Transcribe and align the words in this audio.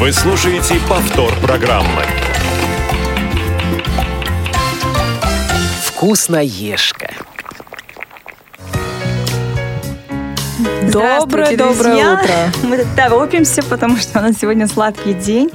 Вы 0.00 0.14
слушаете 0.14 0.76
повтор 0.88 1.30
программы. 1.42 2.02
Вкусноежка. 5.84 7.10
Доброе, 10.90 11.54
доброе 11.54 11.74
друзья. 11.74 12.12
утро. 12.22 12.66
Мы 12.66 12.86
торопимся, 12.96 13.62
потому 13.62 13.98
что 13.98 14.20
у 14.20 14.22
нас 14.22 14.38
сегодня 14.40 14.66
сладкий 14.68 15.12
день. 15.12 15.50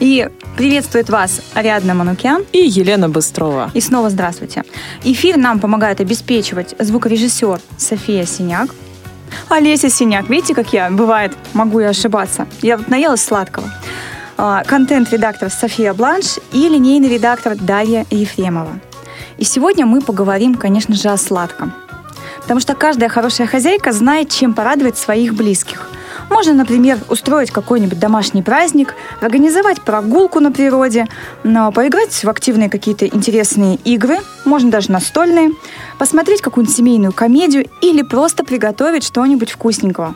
И 0.00 0.28
приветствует 0.56 1.08
вас 1.08 1.40
Ариадна 1.54 1.94
Манукян. 1.94 2.44
И 2.50 2.58
Елена 2.58 3.08
Быстрова. 3.08 3.70
И 3.72 3.80
снова 3.80 4.10
здравствуйте. 4.10 4.64
Эфир 5.04 5.36
нам 5.36 5.60
помогает 5.60 6.00
обеспечивать 6.00 6.74
звукорежиссер 6.80 7.60
София 7.78 8.26
Синяк. 8.26 8.68
Олеся 9.48 9.88
Синяк. 9.88 10.28
Видите, 10.28 10.54
как 10.54 10.72
я, 10.72 10.90
бывает, 10.90 11.32
могу 11.54 11.80
я 11.80 11.90
ошибаться. 11.90 12.46
Я 12.62 12.76
вот 12.76 12.88
наелась 12.88 13.24
сладкого. 13.24 13.70
А, 14.36 14.64
Контент-редактор 14.64 15.50
София 15.50 15.94
Бланш 15.94 16.38
и 16.52 16.68
линейный 16.68 17.08
редактор 17.08 17.56
Дарья 17.56 18.04
Ефремова. 18.10 18.80
И 19.38 19.44
сегодня 19.44 19.86
мы 19.86 20.00
поговорим, 20.00 20.54
конечно 20.56 20.94
же, 20.94 21.08
о 21.08 21.16
сладком. 21.16 21.72
Потому 22.46 22.60
что 22.60 22.76
каждая 22.76 23.08
хорошая 23.08 23.48
хозяйка 23.48 23.90
знает, 23.90 24.30
чем 24.30 24.54
порадовать 24.54 24.96
своих 24.96 25.34
близких. 25.34 25.90
Можно, 26.30 26.54
например, 26.54 26.98
устроить 27.08 27.50
какой-нибудь 27.50 27.98
домашний 27.98 28.40
праздник, 28.40 28.94
организовать 29.20 29.82
прогулку 29.82 30.38
на 30.38 30.52
природе, 30.52 31.08
поиграть 31.42 32.12
в 32.12 32.28
активные 32.28 32.70
какие-то 32.70 33.04
интересные 33.06 33.76
игры, 33.84 34.18
можно 34.44 34.70
даже 34.70 34.92
настольные, 34.92 35.50
посмотреть 35.98 36.40
какую-нибудь 36.40 36.76
семейную 36.76 37.12
комедию 37.12 37.66
или 37.80 38.02
просто 38.02 38.44
приготовить 38.44 39.02
что-нибудь 39.02 39.50
вкусненького. 39.50 40.14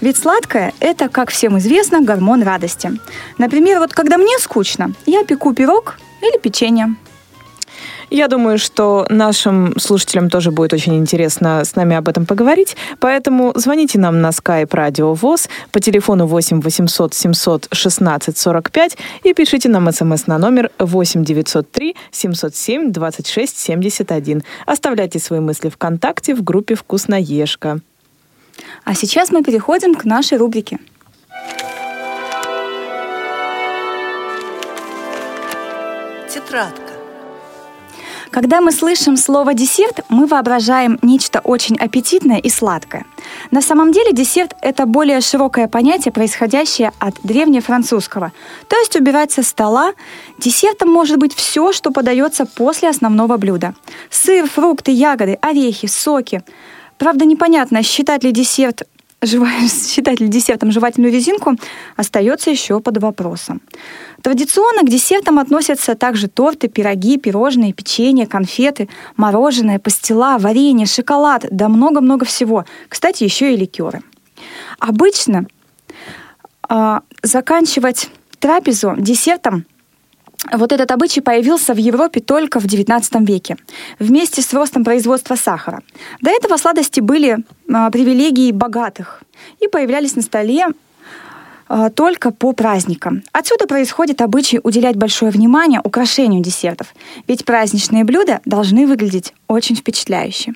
Ведь 0.00 0.16
сладкое– 0.16 0.74
это, 0.80 1.08
как 1.08 1.30
всем 1.30 1.58
известно, 1.58 2.00
гормон 2.00 2.42
радости. 2.42 2.92
Например, 3.38 3.78
вот 3.78 3.92
когда 3.92 4.16
мне 4.16 4.36
скучно, 4.40 4.92
я 5.06 5.24
пеку 5.24 5.54
пирог 5.54 5.96
или 6.22 6.38
печенье. 6.38 6.96
Я 8.10 8.28
думаю, 8.28 8.58
что 8.58 9.06
нашим 9.10 9.78
слушателям 9.78 10.30
тоже 10.30 10.50
будет 10.50 10.72
очень 10.72 10.96
интересно 10.96 11.62
с 11.64 11.76
нами 11.76 11.94
об 11.94 12.08
этом 12.08 12.24
поговорить, 12.24 12.76
поэтому 13.00 13.52
звоните 13.54 13.98
нам 13.98 14.20
на 14.22 14.30
skype 14.30 14.68
радио 14.72 15.12
ВОЗ 15.12 15.48
по 15.72 15.80
телефону 15.80 16.26
8 16.26 16.60
800 16.60 17.12
700 17.12 17.68
16 17.70 18.38
45 18.38 18.98
и 19.24 19.34
пишите 19.34 19.68
нам 19.68 19.92
смс 19.92 20.26
на 20.26 20.38
номер 20.38 20.70
8 20.78 21.24
903 21.24 21.96
707 22.10 22.92
26 22.92 23.58
71. 23.58 24.42
Оставляйте 24.64 25.18
свои 25.18 25.40
мысли 25.40 25.68
ВКонтакте 25.68 26.34
в 26.34 26.42
группе 26.42 26.74
«Вкусноежка». 26.74 27.80
А 28.84 28.94
сейчас 28.94 29.30
мы 29.30 29.42
переходим 29.42 29.94
к 29.94 30.04
нашей 30.04 30.38
рубрике. 30.38 30.78
Тетрадка. 36.28 36.87
Когда 38.30 38.60
мы 38.60 38.72
слышим 38.72 39.16
слово 39.16 39.54
«десерт», 39.54 40.00
мы 40.08 40.26
воображаем 40.26 40.98
нечто 41.02 41.40
очень 41.40 41.76
аппетитное 41.76 42.38
и 42.38 42.50
сладкое. 42.50 43.06
На 43.50 43.62
самом 43.62 43.90
деле 43.92 44.12
десерт– 44.12 44.54
это 44.62 44.86
более 44.86 45.20
широкое 45.20 45.66
понятие, 45.66 46.12
происходящее 46.12 46.92
от 46.98 47.14
древнефранцузского. 47.22 48.32
То 48.68 48.76
есть 48.76 48.96
убирать 48.96 49.32
со 49.32 49.42
стола. 49.42 49.92
Десертом 50.38 50.90
может 50.90 51.18
быть 51.18 51.34
все, 51.34 51.72
что 51.72 51.90
подается 51.90 52.44
после 52.44 52.90
основного 52.90 53.38
блюда. 53.38 53.74
Сыр, 54.10 54.46
фрукты, 54.46 54.90
ягоды, 54.90 55.38
орехи, 55.40 55.86
соки. 55.86 56.42
Правда, 56.98 57.24
непонятно, 57.24 57.82
считать 57.82 58.24
ли 58.24 58.32
десерт 58.32 58.82
считать 59.24 60.20
ли 60.20 60.28
десертом 60.28 60.70
жевательную 60.70 61.12
резинку, 61.12 61.56
остается 61.96 62.50
еще 62.50 62.80
под 62.80 62.98
вопросом. 62.98 63.60
Традиционно 64.22 64.82
к 64.82 64.88
десертам 64.88 65.38
относятся 65.38 65.94
также 65.94 66.28
торты, 66.28 66.68
пироги, 66.68 67.18
пирожные, 67.18 67.72
печенье, 67.72 68.26
конфеты, 68.26 68.88
мороженое, 69.16 69.78
пастила, 69.78 70.38
варенье, 70.38 70.86
шоколад, 70.86 71.46
да 71.50 71.68
много-много 71.68 72.24
всего. 72.24 72.64
Кстати, 72.88 73.24
еще 73.24 73.54
и 73.54 73.56
ликеры. 73.56 74.02
Обычно 74.78 75.46
а, 76.68 77.02
заканчивать 77.22 78.10
трапезу 78.38 78.94
десертом 78.96 79.64
вот 80.52 80.72
этот 80.72 80.90
обычай 80.90 81.20
появился 81.20 81.74
в 81.74 81.78
Европе 81.78 82.20
только 82.20 82.60
в 82.60 82.64
XIX 82.64 83.24
веке, 83.24 83.56
вместе 83.98 84.42
с 84.42 84.52
ростом 84.52 84.84
производства 84.84 85.34
сахара. 85.34 85.82
До 86.20 86.30
этого 86.30 86.56
сладости 86.56 87.00
были 87.00 87.38
а, 87.72 87.90
привилегией 87.90 88.52
богатых 88.52 89.22
и 89.60 89.68
появлялись 89.68 90.16
на 90.16 90.22
столе 90.22 90.68
а, 91.68 91.90
только 91.90 92.30
по 92.30 92.52
праздникам. 92.52 93.22
Отсюда 93.32 93.66
происходит 93.66 94.22
обычай 94.22 94.60
уделять 94.62 94.96
большое 94.96 95.30
внимание 95.30 95.80
украшению 95.82 96.42
десертов, 96.42 96.94
ведь 97.26 97.44
праздничные 97.44 98.04
блюда 98.04 98.40
должны 98.44 98.86
выглядеть 98.86 99.34
очень 99.48 99.76
впечатляюще. 99.76 100.54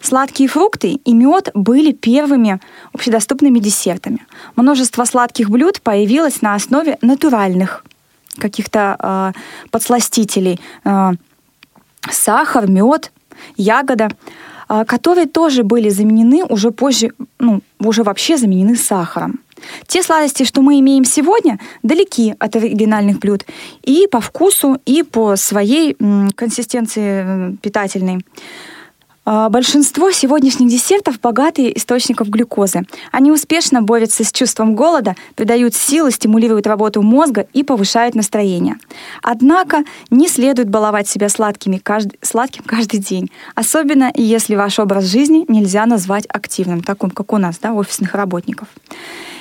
Сладкие 0.00 0.48
фрукты 0.48 0.92
и 0.92 1.12
мед 1.12 1.50
были 1.54 1.92
первыми 1.92 2.60
общедоступными 2.92 3.58
десертами. 3.58 4.24
Множество 4.54 5.04
сладких 5.04 5.50
блюд 5.50 5.80
появилось 5.80 6.40
на 6.42 6.54
основе 6.54 6.98
натуральных 7.02 7.84
каких-то 8.38 8.96
э, 8.98 9.32
подсластителей. 9.70 10.60
Э, 10.84 11.12
сахар, 12.10 12.68
мед, 12.68 13.12
ягода, 13.56 14.08
э, 14.68 14.84
которые 14.84 15.26
тоже 15.26 15.62
были 15.62 15.88
заменены 15.88 16.44
уже 16.44 16.70
позже, 16.70 17.12
ну, 17.38 17.60
уже 17.78 18.02
вообще 18.02 18.36
заменены 18.36 18.76
сахаром. 18.76 19.40
Те 19.86 20.02
сладости, 20.02 20.44
что 20.44 20.62
мы 20.62 20.78
имеем 20.80 21.04
сегодня, 21.04 21.58
далеки 21.82 22.34
от 22.38 22.56
оригинальных 22.56 23.18
блюд 23.18 23.46
и 23.82 24.06
по 24.10 24.20
вкусу, 24.20 24.78
и 24.84 25.02
по 25.02 25.36
своей 25.36 25.96
м, 25.98 26.30
консистенции 26.34 27.24
э, 27.24 27.52
питательной. 27.62 28.24
А, 29.28 29.48
Большинство 29.48 30.12
сегодняшних 30.12 30.68
десертов 30.68 31.20
богаты 31.20 31.72
источников 31.74 32.28
глюкозы. 32.30 32.82
Они 33.10 33.32
успешно 33.32 33.82
борются 33.82 34.22
с 34.22 34.30
чувством 34.30 34.76
голода, 34.76 35.16
придают 35.34 35.74
силы, 35.74 36.12
стимулируют 36.12 36.68
работу 36.68 37.02
мозга 37.02 37.48
и 37.52 37.64
повышают 37.64 38.14
настроение. 38.14 38.76
Однако 39.22 39.82
не 40.10 40.28
следует 40.28 40.70
баловать 40.70 41.08
себя 41.08 41.28
сладкими 41.28 41.78
каждый, 41.78 42.20
сладким 42.22 42.62
каждый 42.64 43.00
день, 43.00 43.32
особенно 43.56 44.12
если 44.14 44.54
ваш 44.54 44.78
образ 44.78 45.06
жизни 45.06 45.44
нельзя 45.48 45.86
назвать 45.86 46.26
активным, 46.28 46.82
таким, 46.82 47.10
как 47.10 47.32
у 47.32 47.38
нас, 47.38 47.58
да, 47.58 47.72
офисных 47.74 48.14
работников. 48.14 48.68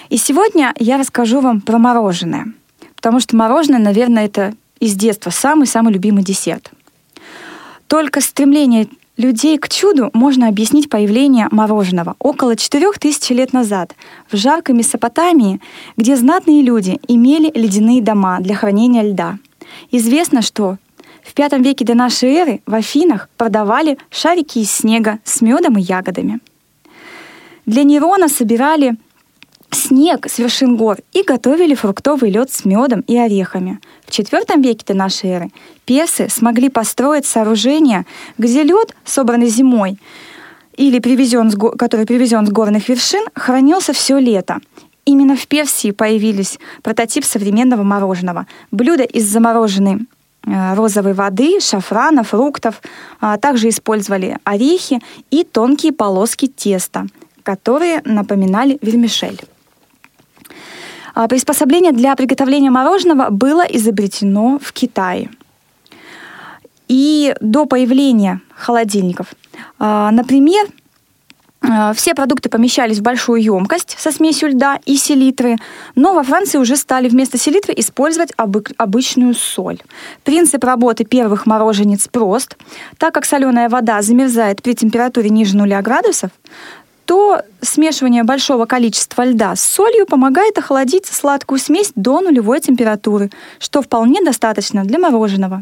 И 0.10 0.18
сегодня 0.18 0.74
я 0.80 0.98
расскажу 0.98 1.42
вам 1.42 1.62
про 1.62 1.78
мороженое, 1.78 2.48
потому 2.96 3.20
что 3.20 3.36
мороженое, 3.36 3.80
наверное, 3.80 4.26
это 4.26 4.56
из 4.80 4.96
детства 4.96 5.30
самый-самый 5.30 5.94
любимый 5.94 6.24
десерт. 6.24 6.72
Только 7.88 8.20
стремление 8.22 8.88
людей 9.18 9.58
к 9.58 9.70
чуду 9.70 10.10
можно 10.14 10.48
объяснить 10.48 10.90
появление 10.90 11.48
мороженого 11.52 12.16
около 12.20 12.56
4000 12.56 13.32
лет 13.34 13.54
назад 13.54 13.96
в 14.30 14.36
жаркой 14.36 14.76
Месопотамии, 14.76 15.62
где 15.98 16.16
знатные 16.16 16.62
люди 16.62 17.00
имели 17.08 17.52
ледяные 17.54 18.02
дома 18.02 18.40
для 18.40 18.56
хранения 18.56 19.04
льда. 19.04 19.38
Известно, 19.92 20.42
что 20.42 20.78
в 21.24 21.38
V 21.38 21.58
веке 21.60 21.86
до 21.86 21.96
нашей 21.96 22.34
эры 22.34 22.62
в 22.66 22.74
Афинах 22.74 23.30
продавали 23.38 23.98
шарики 24.10 24.60
из 24.60 24.72
снега 24.72 25.20
с 25.24 25.42
медом 25.42 25.78
и 25.78 25.82
ягодами. 25.82 26.40
Для 27.66 27.84
Нерона 27.84 28.28
собирали 28.28 28.96
снег 29.76 30.28
с 30.28 30.40
вершин 30.40 30.76
гор 30.76 30.98
и 31.14 31.22
готовили 31.22 31.76
фруктовый 31.76 32.32
лед 32.32 32.52
с 32.52 32.66
медом 32.66 33.02
и 33.02 33.18
орехами. 33.18 33.80
В 34.06 34.10
IV 34.10 34.62
веке 34.62 34.84
до 34.88 34.94
нашей 34.96 35.30
эры 35.30 35.52
персы 35.86 36.30
смогли 36.30 36.70
построить 36.70 37.26
сооружение, 37.26 38.06
где 38.38 38.64
лед, 38.64 38.96
собранный 39.04 39.50
зимой, 39.50 40.00
или 40.78 41.00
привезен 41.00 41.52
с, 41.52 41.56
который 41.78 42.06
привезен 42.06 42.46
с 42.48 42.50
горных 42.50 42.90
вершин, 42.90 43.26
хранился 43.36 43.94
все 43.94 44.18
лето. 44.18 44.60
Именно 45.06 45.36
в 45.36 45.48
Персии 45.48 45.92
появились 45.92 46.60
прототип 46.82 47.24
современного 47.24 47.84
мороженого. 47.84 48.48
Блюдо 48.72 49.04
из 49.04 49.26
замороженной 49.26 50.08
э, 50.46 50.74
розовой 50.74 51.14
воды, 51.14 51.60
шафрана, 51.60 52.24
фруктов. 52.24 52.82
А 53.22 53.38
Также 53.38 53.70
использовали 53.70 54.38
орехи 54.44 55.00
и 55.30 55.44
тонкие 55.44 55.94
полоски 55.94 56.48
теста, 56.48 57.06
которые 57.44 58.02
напоминали 58.04 58.80
вермишель. 58.82 59.40
А 61.16 61.30
Приспособление 61.30 61.94
для 61.94 62.14
приготовления 62.16 62.70
мороженого 62.70 63.30
было 63.30 63.62
изобретено 63.62 64.60
в 64.62 64.74
Китае. 64.74 65.30
И 66.90 67.34
до 67.40 67.66
появления 67.66 68.42
холодильников, 68.54 69.34
а, 69.80 70.12
например, 70.12 70.68
а, 71.62 71.94
все 71.94 72.14
продукты 72.14 72.50
помещались 72.50 73.00
в 73.00 73.02
большую 73.02 73.42
емкость 73.42 73.96
со 73.98 74.12
смесью 74.12 74.50
льда 74.50 74.80
и 74.86 74.98
селитры, 74.98 75.56
но 75.96 76.14
во 76.14 76.22
Франции 76.22 76.58
уже 76.58 76.76
стали 76.76 77.08
вместо 77.08 77.38
селитры 77.38 77.74
использовать 77.78 78.34
обычную 78.36 79.34
соль. 79.34 79.82
Принцип 80.26 80.64
работы 80.64 81.06
первых 81.06 81.46
мороженец 81.46 82.10
прост. 82.10 82.58
Так 82.98 83.14
как 83.14 83.26
соленая 83.26 83.70
вода 83.70 84.02
замерзает 84.02 84.62
при 84.62 84.76
температуре 84.76 85.30
ниже 85.30 85.56
нуля 85.56 85.82
градусов, 85.82 86.32
то 87.06 87.42
смешивание 87.62 88.24
большого 88.24 88.66
количества 88.66 89.26
льда 89.26 89.56
с 89.56 89.62
солью 89.62 90.06
помогает 90.06 90.58
охладить 90.58 91.06
сладкую 91.06 91.60
смесь 91.60 91.92
до 91.96 92.22
нулевой 92.22 92.60
температуры, 92.60 93.30
что 93.60 93.82
вполне 93.82 94.24
достаточно 94.24 94.84
для 94.84 95.00
мороженого. 95.00 95.62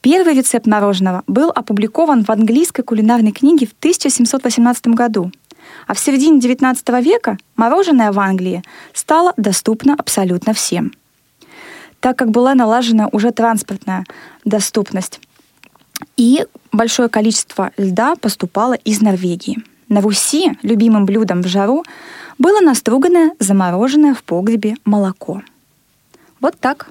Первый 0.00 0.34
рецепт 0.34 0.66
мороженого 0.66 1.22
был 1.26 1.50
опубликован 1.50 2.24
в 2.24 2.30
английской 2.30 2.82
кулинарной 2.82 3.32
книге 3.32 3.66
в 3.66 3.74
1718 3.78 4.88
году. 4.88 5.30
А 5.86 5.94
в 5.94 5.98
середине 5.98 6.40
XIX 6.40 7.02
века 7.02 7.38
мороженое 7.56 8.12
в 8.12 8.18
Англии 8.18 8.62
стало 8.92 9.32
доступно 9.36 9.94
абсолютно 9.94 10.52
всем. 10.52 10.92
Так 12.00 12.18
как 12.18 12.30
была 12.30 12.54
налажена 12.54 13.08
уже 13.12 13.30
транспортная 13.30 14.04
доступность, 14.44 15.20
и 16.16 16.44
большое 16.72 17.08
количество 17.08 17.70
льда 17.76 18.16
поступало 18.16 18.74
из 18.74 19.00
Норвегии. 19.00 19.62
На 19.92 20.00
Руси 20.00 20.52
любимым 20.62 21.04
блюдом 21.04 21.42
в 21.42 21.46
жару 21.46 21.84
было 22.38 22.60
наструганное, 22.60 23.32
замороженное 23.38 24.14
в 24.14 24.22
погребе 24.22 24.74
молоко. 24.86 25.42
Вот 26.40 26.54
так. 26.58 26.88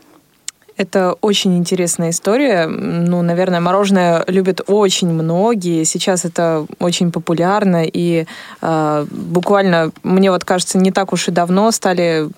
Это 0.77 1.15
очень 1.21 1.57
интересная 1.57 2.11
история. 2.11 2.67
Ну, 2.67 3.23
наверное, 3.23 3.59
мороженое 3.59 4.23
любят 4.27 4.61
очень 4.67 5.07
многие. 5.07 5.83
Сейчас 5.83 6.25
это 6.25 6.67
очень 6.77 7.11
популярно. 7.11 7.85
И 7.85 8.27
э, 8.61 9.05
буквально, 9.09 9.91
мне 10.03 10.29
вот 10.29 10.45
кажется, 10.45 10.77
не 10.77 10.91
так 10.91 11.11
уж 11.11 11.27
и 11.27 11.31
давно 11.31 11.71
стали 11.71 12.29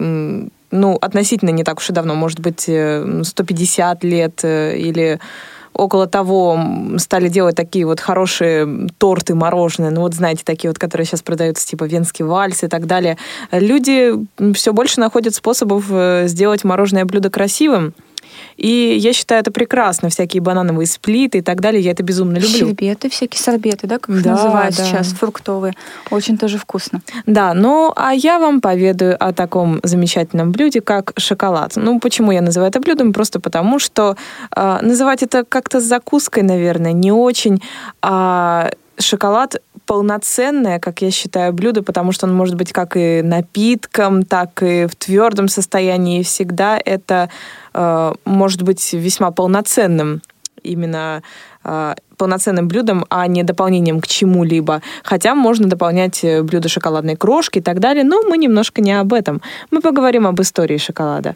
ну, 0.71 0.97
относительно 1.01 1.49
не 1.49 1.65
так 1.65 1.79
уж 1.79 1.89
и 1.89 1.93
давно, 1.93 2.15
может 2.15 2.39
быть, 2.39 2.61
150 2.61 4.03
лет 4.05 4.39
э, 4.43 4.77
или 4.77 5.19
около 5.73 6.07
того 6.07 6.59
стали 6.97 7.27
делать 7.27 7.55
такие 7.55 7.85
вот 7.85 7.99
хорошие 7.99 8.89
торты 8.97 9.35
мороженые, 9.35 9.91
ну 9.91 10.01
вот 10.01 10.13
знаете, 10.13 10.43
такие 10.45 10.69
вот, 10.69 10.79
которые 10.79 11.05
сейчас 11.05 11.21
продаются, 11.21 11.67
типа 11.67 11.85
венский 11.85 12.25
вальс 12.25 12.63
и 12.63 12.67
так 12.67 12.85
далее. 12.85 13.17
Люди 13.51 14.13
все 14.53 14.73
больше 14.73 14.99
находят 14.99 15.35
способов 15.35 15.85
э, 15.89 16.23
сделать 16.27 16.63
мороженое 16.63 17.05
блюдо 17.05 17.29
красивым. 17.29 17.93
И 18.57 18.95
я 18.99 19.13
считаю 19.13 19.41
это 19.41 19.51
прекрасно. 19.51 20.09
Всякие 20.09 20.41
банановые 20.41 20.87
сплиты 20.87 21.39
и 21.39 21.41
так 21.41 21.61
далее. 21.61 21.81
Я 21.81 21.91
это 21.91 22.03
безумно 22.03 22.37
люблю. 22.37 22.67
Щербеты, 22.67 23.09
всякие 23.09 23.41
сорбеты, 23.41 23.87
да, 23.87 23.99
как 23.99 24.15
их 24.15 24.23
да, 24.23 24.31
называют 24.31 24.75
да. 24.75 24.83
сейчас, 24.83 25.07
фруктовые. 25.07 25.73
Очень 26.11 26.37
тоже 26.37 26.57
вкусно. 26.57 27.01
Да, 27.25 27.53
ну 27.53 27.93
а 27.95 28.13
я 28.13 28.39
вам 28.39 28.61
поведаю 28.61 29.15
о 29.19 29.33
таком 29.33 29.79
замечательном 29.83 30.51
блюде, 30.51 30.81
как 30.81 31.13
шоколад. 31.17 31.73
Ну, 31.75 31.99
почему 31.99 32.31
я 32.31 32.41
называю 32.41 32.69
это 32.69 32.79
блюдом? 32.79 33.13
Просто 33.13 33.39
потому, 33.39 33.79
что 33.79 34.15
э, 34.55 34.79
называть 34.81 35.23
это 35.23 35.43
как-то 35.43 35.79
закуской, 35.79 36.43
наверное, 36.43 36.93
не 36.93 37.11
очень. 37.11 37.61
А 38.01 38.71
шоколад 38.99 39.61
полноценное, 39.85 40.79
как 40.79 41.01
я 41.01 41.11
считаю, 41.11 41.53
блюдо, 41.53 41.83
потому 41.83 42.11
что 42.11 42.25
он 42.25 42.33
может 42.33 42.55
быть 42.55 42.71
как 42.71 42.95
и 42.95 43.21
напитком, 43.21 44.23
так 44.23 44.63
и 44.63 44.85
в 44.85 44.95
твердом 44.95 45.47
состоянии. 45.47 46.23
Всегда 46.23 46.79
это 46.83 47.29
Э, 47.73 48.13
может 48.25 48.61
быть 48.61 48.93
весьма 48.93 49.31
полноценным 49.31 50.21
именно 50.61 51.23
э, 51.63 51.95
полноценным 52.17 52.67
блюдом, 52.67 53.05
а 53.09 53.27
не 53.27 53.43
дополнением 53.43 53.99
к 53.99 54.07
чему-либо. 54.07 54.81
Хотя 55.03 55.35
можно 55.35 55.67
дополнять 55.67 56.23
э, 56.23 56.41
блюдо 56.41 56.69
шоколадной 56.69 57.15
крошки 57.15 57.59
и 57.59 57.61
так 57.61 57.79
далее, 57.79 58.03
но 58.03 58.21
мы 58.23 58.37
немножко 58.37 58.81
не 58.81 58.93
об 58.93 59.13
этом. 59.13 59.41
Мы 59.71 59.81
поговорим 59.81 60.27
об 60.27 60.39
истории 60.41 60.77
шоколада. 60.77 61.35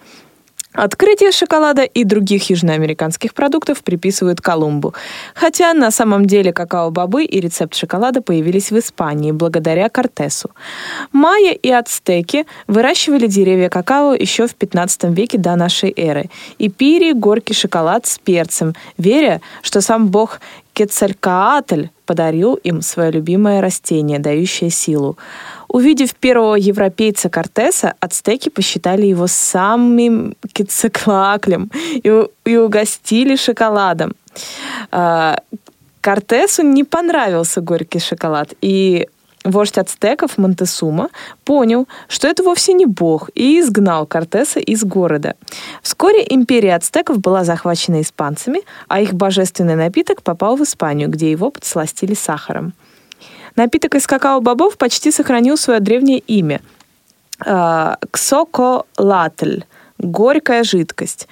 Открытие 0.73 1.31
шоколада 1.31 1.83
и 1.83 2.03
других 2.03 2.49
южноамериканских 2.51 3.33
продуктов 3.33 3.83
приписывают 3.83 4.41
Колумбу. 4.41 4.93
Хотя 5.33 5.73
на 5.73 5.91
самом 5.91 6.25
деле 6.25 6.53
какао-бобы 6.53 7.23
и 7.23 7.39
рецепт 7.39 7.73
шоколада 7.73 8.21
появились 8.21 8.69
в 8.71 8.77
Испании 8.77 9.31
благодаря 9.31 9.89
Кортесу. 9.89 10.51
Майя 11.11 11.53
и 11.53 11.71
ацтеки 11.71 12.45
выращивали 12.67 13.27
деревья 13.27 13.69
какао 13.69 14.13
еще 14.13 14.45
в 14.45 14.53
15 14.55 15.05
веке 15.05 15.37
до 15.37 15.55
нашей 15.55 15.91
эры 15.97 16.29
и 16.59 16.69
пили 16.69 17.11
горький 17.11 17.53
шоколад 17.53 18.05
с 18.05 18.19
перцем, 18.19 18.75
веря, 18.97 19.41
что 19.63 19.81
сам 19.81 20.09
бог 20.09 20.39
Кецалькаатль 20.73 21.87
подарил 22.05 22.53
им 22.53 22.81
свое 22.81 23.11
любимое 23.11 23.61
растение, 23.61 24.19
дающее 24.19 24.69
силу. 24.69 25.17
Увидев 25.67 26.15
первого 26.15 26.55
европейца 26.55 27.29
Кортеса, 27.29 27.93
ацтеки 27.99 28.49
посчитали 28.49 29.05
его 29.05 29.27
самым 29.27 30.35
кицеклаклем 30.53 31.69
и, 31.93 32.27
и 32.45 32.57
угостили 32.57 33.35
шоколадом. 33.35 34.13
А, 34.91 35.39
Кортесу 36.01 36.63
не 36.63 36.83
понравился 36.83 37.61
горький 37.61 37.99
шоколад, 37.99 38.53
и 38.61 39.07
вождь 39.43 39.77
ацтеков 39.77 40.37
Монтесума 40.37 41.09
понял, 41.43 41.87
что 42.07 42.27
это 42.27 42.43
вовсе 42.43 42.73
не 42.73 42.85
бог, 42.85 43.29
и 43.35 43.59
изгнал 43.59 44.05
Кортеса 44.05 44.59
из 44.59 44.83
города. 44.83 45.35
Вскоре 45.81 46.25
империя 46.29 46.75
ацтеков 46.75 47.19
была 47.19 47.43
захвачена 47.43 48.01
испанцами, 48.01 48.61
а 48.87 49.01
их 49.01 49.13
божественный 49.13 49.75
напиток 49.75 50.21
попал 50.21 50.55
в 50.55 50.63
Испанию, 50.63 51.09
где 51.09 51.31
его 51.31 51.51
подсластили 51.51 52.13
сахаром. 52.13 52.73
Напиток 53.57 53.95
из 53.95 54.06
какао-бобов 54.06 54.77
почти 54.77 55.12
сохранил 55.12 55.57
свое 55.57 55.80
древнее 55.80 56.19
имя. 56.19 56.62
А, 57.45 57.98
Ксоколатль– 58.12 59.62
горькая 59.98 60.63
жидкость. 60.63 61.27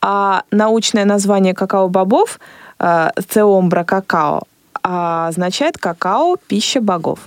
А 0.00 0.42
научное 0.50 1.04
название 1.04 1.52
какао-бобов 1.52 2.40
а,– 2.78 3.12
Цеомбра 3.28 3.84
какао 3.84 4.44
а, 4.88 5.26
означает 5.26 5.78
какао– 5.78 6.36
пища 6.48 6.80
богов. 6.80 7.18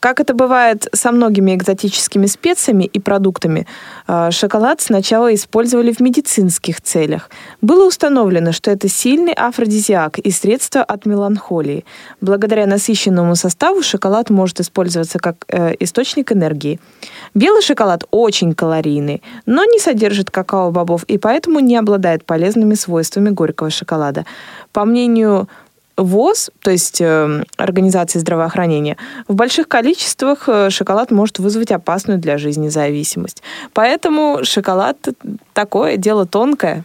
Как 0.00 0.20
это 0.20 0.32
бывает 0.32 0.88
со 0.94 1.12
многими 1.12 1.54
экзотическими 1.54 2.26
специями 2.26 2.84
и 2.84 2.98
продуктами, 2.98 3.66
э, 4.06 4.30
шоколад 4.30 4.80
сначала 4.80 5.34
использовали 5.34 5.92
в 5.92 6.00
медицинских 6.00 6.80
целях. 6.80 7.30
Было 7.60 7.86
установлено, 7.86 8.52
что 8.52 8.70
это 8.70 8.88
сильный 8.88 9.34
афродизиак 9.34 10.18
и 10.18 10.30
средство 10.30 10.82
от 10.82 11.06
меланхолии. 11.06 11.84
Благодаря 12.20 12.66
насыщенному 12.66 13.36
составу 13.36 13.82
шоколад 13.82 14.30
может 14.30 14.60
использоваться 14.60 15.18
как 15.18 15.36
э, 15.48 15.74
источник 15.80 16.32
энергии. 16.32 16.80
Белый 17.34 17.62
шоколад 17.62 18.04
очень 18.10 18.54
калорийный, 18.54 19.22
но 19.46 19.64
не 19.64 19.78
содержит 19.78 20.30
какао-бобов 20.30 21.04
и 21.04 21.18
поэтому 21.18 21.60
не 21.60 21.76
обладает 21.76 22.24
полезными 22.24 22.74
свойствами 22.74 23.30
горького 23.30 23.70
шоколада. 23.70 24.24
По 24.72 24.84
мнению 24.84 25.48
ВОЗ, 25.98 26.50
то 26.60 26.70
есть 26.70 27.00
э, 27.00 27.42
Организации 27.56 28.20
здравоохранения, 28.20 28.96
в 29.26 29.34
больших 29.34 29.68
количествах 29.68 30.44
э, 30.48 30.70
шоколад 30.70 31.10
может 31.10 31.38
вызвать 31.40 31.72
опасную 31.72 32.18
для 32.18 32.38
жизни 32.38 32.68
зависимость. 32.68 33.42
Поэтому 33.74 34.40
шоколад 34.44 34.96
такое 35.52 35.96
дело 35.96 36.24
тонкое. 36.24 36.84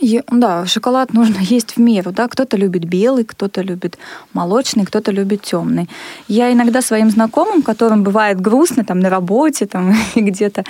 И, 0.00 0.22
да, 0.30 0.66
шоколад 0.66 1.12
нужно 1.12 1.38
есть 1.40 1.76
в 1.76 1.78
меру, 1.78 2.12
да. 2.12 2.28
Кто-то 2.28 2.56
любит 2.56 2.84
белый, 2.84 3.24
кто-то 3.24 3.62
любит 3.62 3.98
молочный, 4.32 4.84
кто-то 4.84 5.10
любит 5.10 5.42
темный. 5.42 5.88
Я 6.28 6.52
иногда 6.52 6.82
своим 6.82 7.10
знакомым, 7.10 7.62
которым 7.62 8.02
бывает 8.02 8.40
грустно 8.40 8.84
там 8.84 9.00
на 9.00 9.10
работе 9.10 9.66
там 9.66 9.94
где-то, 10.14 10.64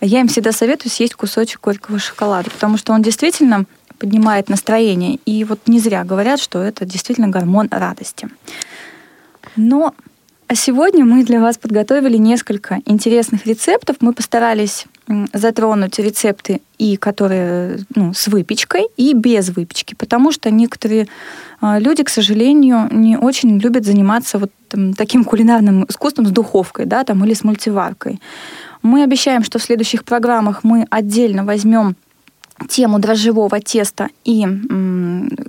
я 0.00 0.20
им 0.20 0.28
всегда 0.28 0.52
советую 0.52 0.90
съесть 0.90 1.14
кусочек 1.14 1.60
горького 1.60 1.98
шоколада, 1.98 2.50
потому 2.50 2.76
что 2.76 2.92
он 2.92 3.02
действительно 3.02 3.66
поднимает 3.98 4.48
настроение. 4.48 5.18
И 5.26 5.44
вот 5.44 5.60
не 5.66 5.80
зря 5.80 6.04
говорят, 6.04 6.40
что 6.40 6.62
это 6.62 6.84
действительно 6.84 7.28
гормон 7.28 7.68
радости. 7.70 8.28
Но 9.56 9.94
а 10.48 10.54
сегодня 10.54 11.04
мы 11.04 11.24
для 11.24 11.40
вас 11.40 11.58
подготовили 11.58 12.16
несколько 12.18 12.78
интересных 12.86 13.46
рецептов. 13.46 13.96
Мы 13.98 14.12
постарались 14.12 14.86
затронуть 15.32 15.98
рецепты 15.98 16.60
и 16.78 16.96
которые 16.96 17.80
ну, 17.96 18.14
с 18.14 18.28
выпечкой, 18.28 18.86
и 18.96 19.12
без 19.12 19.48
выпечки, 19.48 19.96
потому 19.96 20.30
что 20.30 20.50
некоторые 20.50 21.08
а, 21.60 21.80
люди, 21.80 22.04
к 22.04 22.08
сожалению, 22.08 22.88
не 22.92 23.16
очень 23.16 23.58
любят 23.58 23.84
заниматься 23.84 24.38
вот 24.38 24.52
там, 24.68 24.94
таким 24.94 25.24
кулинарным 25.24 25.84
искусством 25.88 26.26
с 26.26 26.30
духовкой, 26.30 26.86
да, 26.86 27.02
там, 27.02 27.24
или 27.24 27.34
с 27.34 27.42
мультиваркой. 27.42 28.20
Мы 28.82 29.02
обещаем, 29.02 29.42
что 29.42 29.58
в 29.58 29.64
следующих 29.64 30.04
программах 30.04 30.62
мы 30.62 30.86
отдельно 30.90 31.44
возьмем 31.44 31.96
тему 32.68 32.98
дрожжевого 32.98 33.60
теста 33.60 34.08
и 34.24 34.46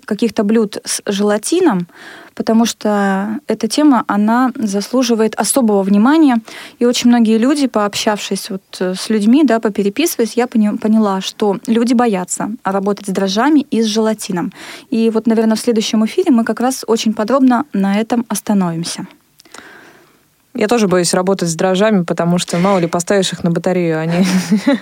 каких-то 0.06 0.44
блюд 0.44 0.78
с 0.84 1.02
желатином, 1.06 1.88
потому 2.36 2.66
что 2.66 3.40
эта 3.48 3.68
тема, 3.68 4.04
она 4.08 4.52
заслуживает 4.56 5.36
особого 5.36 5.84
внимания. 5.84 6.42
И 6.80 6.86
очень 6.86 7.10
многие 7.10 7.38
люди, 7.38 7.68
пообщавшись 7.68 8.50
вот 8.50 8.62
с 8.80 9.10
людьми, 9.10 9.44
да, 9.44 9.60
попереписываясь, 9.60 10.34
я 10.34 10.48
поняла, 10.48 11.22
что 11.22 11.58
люди 11.66 11.94
боятся 11.94 12.52
работать 12.64 13.08
с 13.08 13.12
дрожжами 13.12 13.66
и 13.72 13.82
с 13.82 13.86
желатином. 13.86 14.54
И 14.90 15.10
вот, 15.10 15.28
наверное, 15.28 15.56
в 15.56 15.60
следующем 15.60 16.06
эфире 16.06 16.32
мы 16.32 16.44
как 16.44 16.60
раз 16.60 16.84
очень 16.88 17.14
подробно 17.14 17.66
на 17.74 18.00
этом 18.00 18.26
остановимся. 18.28 19.08
Я 20.58 20.68
тоже 20.68 20.88
боюсь 20.88 21.14
работать 21.14 21.50
с 21.50 21.56
дрожжами, 21.56 22.04
потому 22.04 22.40
что, 22.40 22.58
мало 22.58 22.80
ли, 22.80 22.88
поставишь 22.88 23.32
их 23.32 23.44
на 23.44 23.52
батарею, 23.52 24.00
они, 24.00 24.26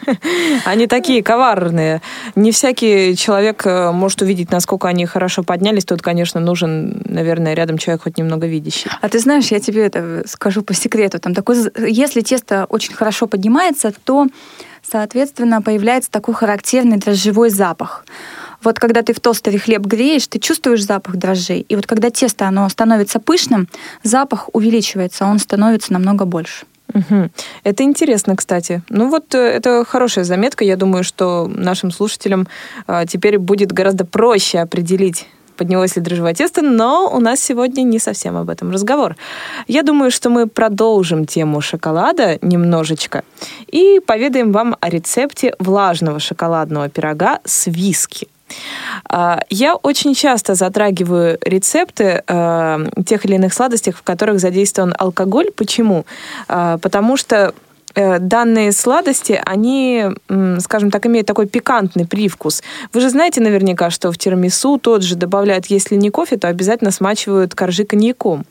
они 0.65 0.88
такие 0.88 1.22
коварные. 1.22 2.01
Не 2.36 2.53
всякий 2.53 3.15
человек 3.17 3.65
э, 3.65 3.91
может 3.91 4.22
увидеть, 4.22 4.51
насколько 4.51 4.88
они 4.88 5.05
хорошо 5.05 5.44
поднялись. 5.44 5.84
Тут, 5.84 6.01
конечно, 6.01 6.39
нужен, 6.39 7.01
наверное, 7.03 7.55
рядом 7.55 7.77
человек 7.77 8.03
хоть 8.03 8.17
немного 8.17 8.48
видящий. 8.48 8.89
А 9.01 9.10
ты 9.10 9.20
знаешь, 9.20 9.48
я 9.48 9.60
тебе 9.60 9.86
это 9.86 10.24
скажу 10.27 10.62
по 10.62 10.74
секрету. 10.74 11.20
Там 11.20 11.34
такой, 11.34 11.58
если 11.77 12.22
тесто 12.22 12.65
очень 12.70 12.94
хорошо 12.94 13.27
поднимается, 13.27 13.91
то, 14.05 14.27
соответственно, 14.82 15.62
появляется 15.62 16.10
такой 16.10 16.36
характерный 16.36 16.98
дрожжевой 16.98 17.50
запах. 17.50 18.05
Вот 18.65 18.79
когда 18.79 19.03
ты 19.03 19.13
в 19.13 19.19
тостере 19.19 19.60
хлеб 19.60 19.84
греешь, 19.86 20.27
ты 20.27 20.39
чувствуешь 20.39 20.84
запах 20.84 21.15
дрожжей. 21.15 21.65
И 21.69 21.75
вот 21.75 21.86
когда 21.86 22.10
тесто 22.10 22.48
оно 22.48 22.67
становится 22.67 23.19
пышным, 23.19 23.67
запах 24.03 24.50
увеличивается, 24.53 25.25
он 25.25 25.39
становится 25.39 25.93
намного 25.93 26.25
больше. 26.25 26.65
Угу. 26.93 27.29
Это 27.63 27.84
интересно, 27.84 28.36
кстати. 28.36 28.81
Ну 28.89 29.10
вот 29.10 29.36
э, 29.36 29.38
это 29.38 29.86
хорошая 29.86 30.24
заметка. 30.24 30.63
Я 30.63 30.77
думаю, 30.77 31.03
что 31.03 31.48
нашим 31.48 31.91
слушателям 31.91 32.48
а, 32.88 33.05
теперь 33.05 33.38
будет 33.38 33.72
гораздо 33.72 34.05
проще 34.05 34.60
определить 34.60 35.27
поднялось 35.57 35.95
ли 35.95 36.01
дрожжевое 36.01 36.34
тесто, 36.34 36.62
но 36.62 37.10
у 37.10 37.22
нас 37.22 37.39
сегодня 37.39 37.84
не 37.84 37.98
совсем 37.98 38.36
об 38.36 38.50
этом 38.50 38.72
разговор. 38.72 39.15
Я 39.67 39.84
думаю, 39.84 40.12
что 40.12 40.29
мы 40.29 40.48
продолжим 40.48 41.25
тему 41.25 41.62
шоколада 41.62 42.38
немножечко 42.41 43.24
и 43.67 44.01
поведаем 44.05 44.51
вам 44.51 44.75
о 44.81 44.89
рецепте 44.89 45.55
влажного 45.57 46.19
шоколадного 46.19 46.89
пирога 46.89 47.39
с 47.45 47.67
виски. 47.67 48.27
А, 49.10 49.42
я 49.50 49.75
очень 49.75 50.14
часто 50.14 50.56
затрагиваю 50.56 51.38
рецепты 51.42 52.24
э, 52.28 52.86
тех 53.06 53.25
или 53.25 53.36
иных 53.36 53.54
сладостей, 53.54 53.92
в 53.92 54.04
которых 54.04 54.40
задействован 54.40 54.94
алкоголь. 54.98 55.52
Почему? 55.56 56.06
Э, 56.48 56.78
потому 56.82 57.18
что 57.18 57.54
э, 57.96 58.20
данные 58.20 58.72
сладости, 58.72 59.42
они, 59.46 60.06
скажем 60.60 60.92
так, 60.92 61.06
имеют 61.06 61.28
такой 61.28 61.48
пикантный 61.48 62.06
привкус. 62.06 62.62
Вы 62.94 63.02
же 63.02 63.10
знаете 63.10 63.42
наверняка, 63.42 63.90
что 63.90 64.12
в 64.12 64.18
тирамису 64.18 64.78
тот 64.80 65.02
же 65.02 65.16
добавляют, 65.16 65.68
если 65.68 65.96
не 65.96 66.10
кофе, 66.10 66.38
то 66.38 66.48
обязательно 66.48 66.92
смачивают 66.92 67.56
коржи 67.56 67.86
коньяком. 67.86 68.46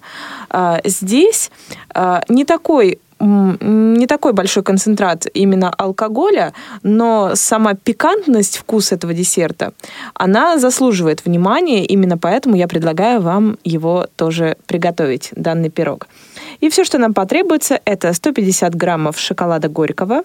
А, 0.50 0.80
здесь 0.84 1.50
не 2.28 2.44
такой 2.44 2.98
не 3.20 4.06
такой 4.06 4.32
большой 4.32 4.62
концентрат 4.62 5.26
именно 5.34 5.70
алкоголя, 5.70 6.52
но 6.82 7.32
сама 7.34 7.74
пикантность 7.74 8.58
вкуса 8.58 8.96
этого 8.96 9.14
десерта, 9.14 9.72
она 10.14 10.58
заслуживает 10.58 11.24
внимания, 11.24 11.84
именно 11.84 12.18
поэтому 12.18 12.56
я 12.56 12.68
предлагаю 12.68 13.20
вам 13.20 13.58
его 13.64 14.06
тоже 14.16 14.56
приготовить, 14.66 15.30
данный 15.32 15.70
пирог. 15.70 16.08
И 16.60 16.68
все, 16.68 16.84
что 16.84 16.98
нам 16.98 17.14
потребуется, 17.14 17.80
это 17.84 18.12
150 18.12 18.74
граммов 18.74 19.18
шоколада 19.18 19.68
горького, 19.68 20.22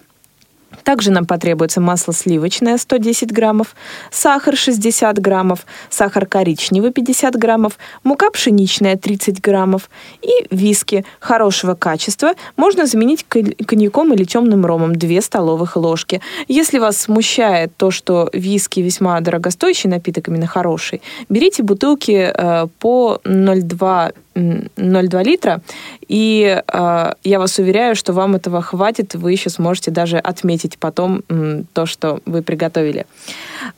также 0.84 1.10
нам 1.10 1.26
потребуется 1.26 1.80
масло 1.80 2.12
сливочное 2.12 2.78
110 2.78 3.32
граммов, 3.32 3.74
сахар 4.10 4.56
60 4.56 5.18
граммов, 5.18 5.66
сахар 5.88 6.26
коричневый 6.26 6.92
50 6.92 7.34
граммов, 7.36 7.78
мука 8.04 8.30
пшеничная 8.30 8.96
30 8.96 9.40
граммов 9.40 9.90
и 10.22 10.46
виски 10.50 11.04
хорошего 11.18 11.74
качества 11.74 12.32
можно 12.56 12.86
заменить 12.86 13.24
коньяком 13.24 14.12
или 14.14 14.24
темным 14.24 14.64
ромом 14.66 14.94
2 14.94 15.20
столовых 15.20 15.76
ложки. 15.76 16.20
Если 16.48 16.78
вас 16.78 16.96
смущает 16.98 17.76
то, 17.76 17.90
что 17.90 18.30
виски 18.32 18.80
весьма 18.80 19.20
дорогостоящий 19.20 19.88
напиток, 19.88 20.28
именно 20.28 20.46
хороший, 20.46 21.02
берите 21.28 21.62
бутылки 21.62 22.32
э, 22.32 22.66
по 22.78 23.20
0,2 23.24 24.14
0,2 24.40 25.24
литра. 25.24 25.60
И 26.08 26.62
э, 26.66 27.12
я 27.22 27.38
вас 27.38 27.58
уверяю, 27.58 27.94
что 27.94 28.12
вам 28.12 28.36
этого 28.36 28.62
хватит. 28.62 29.14
Вы 29.14 29.32
еще 29.32 29.50
сможете 29.50 29.90
даже 29.90 30.18
отметить 30.18 30.78
потом 30.78 31.22
э, 31.28 31.62
то, 31.72 31.86
что 31.86 32.20
вы 32.26 32.42
приготовили. 32.42 33.06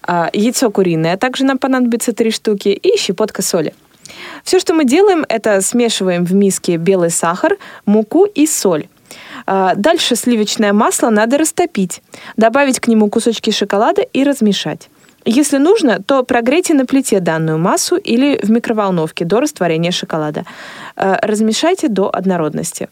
Э, 0.07 0.29
яйцо 0.33 0.71
куриное 0.71 1.17
также 1.17 1.45
нам 1.45 1.59
понадобится 1.59 2.13
3 2.13 2.31
штуки. 2.31 2.69
И 2.69 2.99
щепотка 2.99 3.43
соли. 3.43 3.75
Все, 4.45 4.59
что 4.59 4.75
мы 4.75 4.85
делаем, 4.85 5.25
это 5.29 5.61
смешиваем 5.61 6.25
в 6.25 6.35
миске 6.35 6.77
белый 6.77 7.11
сахар, 7.11 7.57
муку 7.87 8.25
и 8.25 8.47
соль. 8.47 8.89
Дальше 9.47 10.17
сливочное 10.17 10.73
масло 10.73 11.11
надо 11.11 11.39
растопить, 11.39 12.03
добавить 12.37 12.81
к 12.81 12.89
нему 12.89 13.09
кусочки 13.09 13.51
шоколада 13.51 14.03
и 14.03 14.25
размешать. 14.25 14.89
Если 15.25 15.59
нужно, 15.59 16.03
то 16.03 16.25
прогрейте 16.25 16.75
на 16.75 16.85
плите 16.85 17.21
данную 17.21 17.59
массу 17.59 17.97
или 17.97 18.41
в 18.43 18.51
микроволновке 18.51 19.25
до 19.25 19.41
растворения 19.41 19.93
шоколада. 19.93 20.45
Э, 20.97 21.17
размешайте 21.23 21.89
до 21.89 22.11
однородности. 22.13 22.89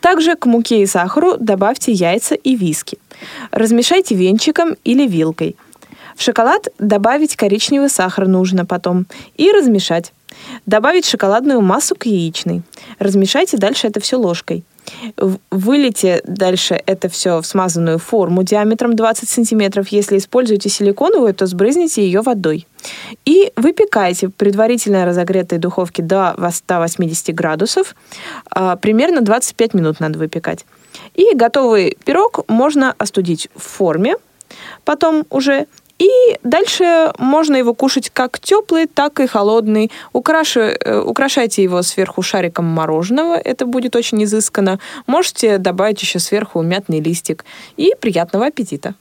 Также 0.00 0.34
к 0.34 0.46
муке 0.46 0.82
и 0.82 0.86
сахару 0.86 1.36
добавьте 1.38 1.92
яйца 1.92 2.34
и 2.34 2.56
виски. 2.56 2.98
Размешайте 3.52 4.14
венчиком 4.14 4.76
или 4.84 5.06
вилкой. 5.06 5.56
В 6.16 6.22
шоколад 6.22 6.68
добавить 6.78 7.36
коричневый 7.36 7.88
сахар 7.88 8.26
нужно 8.26 8.66
потом 8.66 9.06
и 9.36 9.50
размешать. 9.50 10.12
Добавить 10.66 11.06
шоколадную 11.06 11.60
массу 11.60 11.94
к 11.94 12.06
яичной. 12.06 12.62
Размешайте 12.98 13.56
дальше 13.56 13.86
это 13.86 14.00
все 14.00 14.16
ложкой. 14.16 14.64
Вылейте 15.50 16.20
дальше 16.24 16.80
это 16.86 17.08
все 17.08 17.40
в 17.40 17.46
смазанную 17.46 17.98
форму 17.98 18.42
диаметром 18.42 18.94
20 18.96 19.28
сантиметров. 19.28 19.88
Если 19.88 20.18
используете 20.18 20.68
силиконовую, 20.68 21.34
то 21.34 21.46
сбрызните 21.46 22.04
ее 22.04 22.20
водой. 22.20 22.66
И 23.24 23.52
выпекайте 23.56 24.28
в 24.28 24.32
предварительно 24.32 25.04
разогретой 25.04 25.58
духовке 25.58 26.02
до 26.02 26.34
180 26.50 27.34
градусов. 27.34 27.94
А, 28.50 28.76
примерно 28.76 29.20
25 29.20 29.74
минут 29.74 30.00
надо 30.00 30.18
выпекать. 30.18 30.64
И 31.14 31.34
готовый 31.34 31.96
пирог 32.04 32.48
можно 32.48 32.94
остудить 32.98 33.48
в 33.54 33.62
форме, 33.62 34.16
потом 34.84 35.24
уже 35.30 35.66
и 36.02 36.38
дальше 36.42 37.12
можно 37.18 37.54
его 37.54 37.74
кушать 37.74 38.10
как 38.10 38.40
теплый, 38.40 38.86
так 38.86 39.20
и 39.20 39.28
холодный. 39.28 39.92
Украши, 40.12 40.76
э, 40.84 41.00
украшайте 41.00 41.62
его 41.62 41.82
сверху 41.82 42.22
шариком 42.22 42.64
мороженого, 42.64 43.36
это 43.36 43.66
будет 43.66 43.94
очень 43.94 44.24
изысканно. 44.24 44.80
Можете 45.06 45.58
добавить 45.58 46.02
еще 46.02 46.18
сверху 46.18 46.60
мятный 46.62 47.00
листик. 47.00 47.44
И 47.76 47.94
приятного 48.00 48.46
аппетита! 48.46 48.94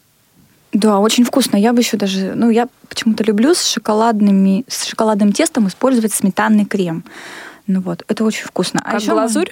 Да, 0.73 0.99
очень 0.99 1.25
вкусно. 1.25 1.57
Я 1.57 1.73
бы 1.73 1.79
еще 1.79 1.97
даже, 1.97 2.33
ну, 2.35 2.51
я 2.51 2.67
почему-то 2.87 3.23
люблю 3.23 3.55
с 3.55 3.65
шоколадными, 3.65 4.63
с 4.67 4.85
шоколадным 4.85 5.33
тестом 5.33 5.67
использовать 5.67 6.13
сметанный 6.13 6.65
крем. 6.65 7.03
Ну 7.65 7.81
вот, 7.81 8.03
это 8.07 8.23
очень 8.23 8.45
вкусно. 8.45 8.79
А 8.83 8.91
как 8.91 9.01
еще 9.01 9.11
глазурь? 9.11 9.51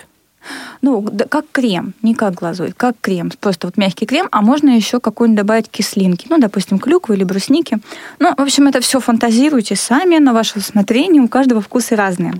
Ну, 0.82 1.02
да, 1.02 1.26
как 1.26 1.46
крем, 1.52 1.94
не 2.02 2.14
как 2.14 2.36
глазурь, 2.36 2.72
как 2.76 2.96
крем, 3.02 3.32
просто 3.40 3.68
вот 3.68 3.78
мягкий 3.78 4.06
крем, 4.06 4.28
а 4.32 4.42
можно 4.42 4.70
еще 4.70 5.00
какую-нибудь 5.00 5.38
добавить 5.38 5.70
кислинки, 5.70 6.28
ну, 6.30 6.38
допустим, 6.38 6.80
клюквы 6.80 7.16
или 7.16 7.24
брусники. 7.24 7.80
Ну, 8.20 8.34
в 8.36 8.42
общем, 8.42 8.68
это 8.68 8.80
все 8.80 9.00
фантазируйте 9.00 9.76
сами 9.76 10.18
на 10.18 10.34
ваше 10.34 10.60
усмотрение, 10.60 11.22
у 11.22 11.28
каждого 11.28 11.62
вкусы 11.62 11.96
разные. 11.96 12.34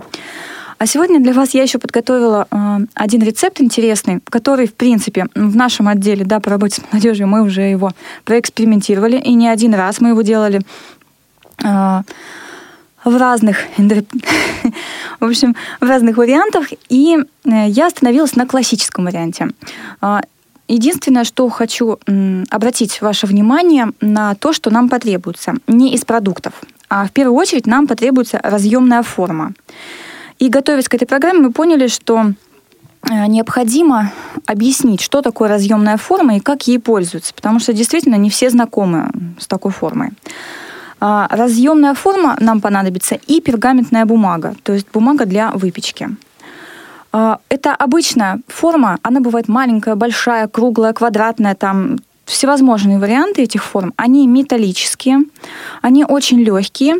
А 0.78 0.86
сегодня 0.86 1.20
для 1.20 1.34
вас 1.34 1.50
я 1.52 1.62
еще 1.62 1.78
подготовила 1.78 2.48
э, 2.50 2.78
один 2.94 3.22
рецепт 3.22 3.60
интересный, 3.60 4.20
который, 4.30 4.66
в 4.66 4.72
принципе, 4.72 5.26
в 5.34 5.54
нашем 5.54 5.88
отделе, 5.88 6.24
да, 6.24 6.40
по 6.40 6.48
работе 6.48 6.80
с 6.80 6.84
молодежью 6.90 7.28
мы 7.28 7.42
уже 7.42 7.60
его 7.60 7.90
проэкспериментировали, 8.24 9.18
и 9.18 9.34
не 9.34 9.48
один 9.48 9.74
раз 9.74 10.00
мы 10.00 10.08
его 10.08 10.22
делали. 10.22 10.62
Э, 11.62 12.00
в 13.04 13.16
разных, 13.16 13.58
в 15.20 15.24
общем, 15.24 15.56
в 15.80 15.84
разных 15.84 16.16
вариантах, 16.16 16.68
и 16.88 17.18
э, 17.44 17.68
я 17.68 17.86
остановилась 17.86 18.36
на 18.36 18.46
классическом 18.46 19.04
варианте. 19.04 19.48
А, 20.00 20.22
единственное, 20.68 21.24
что 21.24 21.48
хочу 21.48 21.98
обратить 22.50 23.00
ваше 23.00 23.26
внимание 23.26 23.88
на 24.00 24.34
то, 24.34 24.52
что 24.52 24.70
нам 24.70 24.88
потребуется 24.88 25.54
не 25.66 25.94
из 25.94 26.04
продуктов, 26.04 26.52
а 26.88 27.06
в 27.06 27.12
первую 27.12 27.36
очередь 27.36 27.66
нам 27.66 27.86
потребуется 27.86 28.40
разъемная 28.42 29.02
форма. 29.02 29.52
И 30.38 30.48
готовясь 30.48 30.88
к 30.88 30.94
этой 30.94 31.06
программе, 31.06 31.40
мы 31.40 31.52
поняли, 31.52 31.86
что 31.86 32.32
э, 33.02 33.26
необходимо 33.26 34.12
объяснить, 34.46 35.00
что 35.00 35.22
такое 35.22 35.48
разъемная 35.48 35.96
форма 35.96 36.36
и 36.36 36.40
как 36.40 36.66
ей 36.66 36.78
пользуются, 36.78 37.34
потому 37.34 37.60
что 37.60 37.72
действительно 37.72 38.16
не 38.16 38.30
все 38.30 38.50
знакомы 38.50 39.10
с 39.38 39.46
такой 39.46 39.72
формой. 39.72 40.10
А, 41.00 41.26
разъемная 41.30 41.94
форма 41.94 42.36
нам 42.40 42.60
понадобится 42.60 43.18
и 43.26 43.40
пергаментная 43.40 44.04
бумага, 44.04 44.54
то 44.62 44.74
есть 44.74 44.86
бумага 44.92 45.24
для 45.24 45.50
выпечки. 45.52 46.10
А, 47.12 47.40
это 47.48 47.74
обычная 47.74 48.40
форма, 48.48 48.98
она 49.02 49.20
бывает 49.20 49.48
маленькая, 49.48 49.94
большая, 49.96 50.46
круглая, 50.46 50.92
квадратная, 50.92 51.54
там 51.54 51.98
всевозможные 52.26 52.98
варианты 52.98 53.42
этих 53.42 53.64
форм. 53.64 53.92
Они 53.96 54.26
металлические, 54.26 55.20
они 55.82 56.04
очень 56.04 56.40
легкие. 56.40 56.96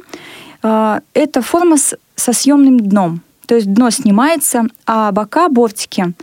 А, 0.63 1.01
это 1.13 1.43
форма 1.43 1.77
со 1.77 2.33
съемным 2.33 2.81
дном, 2.81 3.21
то 3.47 3.55
есть 3.55 3.73
дно 3.73 3.91
снимается, 3.91 4.65
а 4.87 5.13
бока, 5.13 5.49
бортики, 5.49 6.15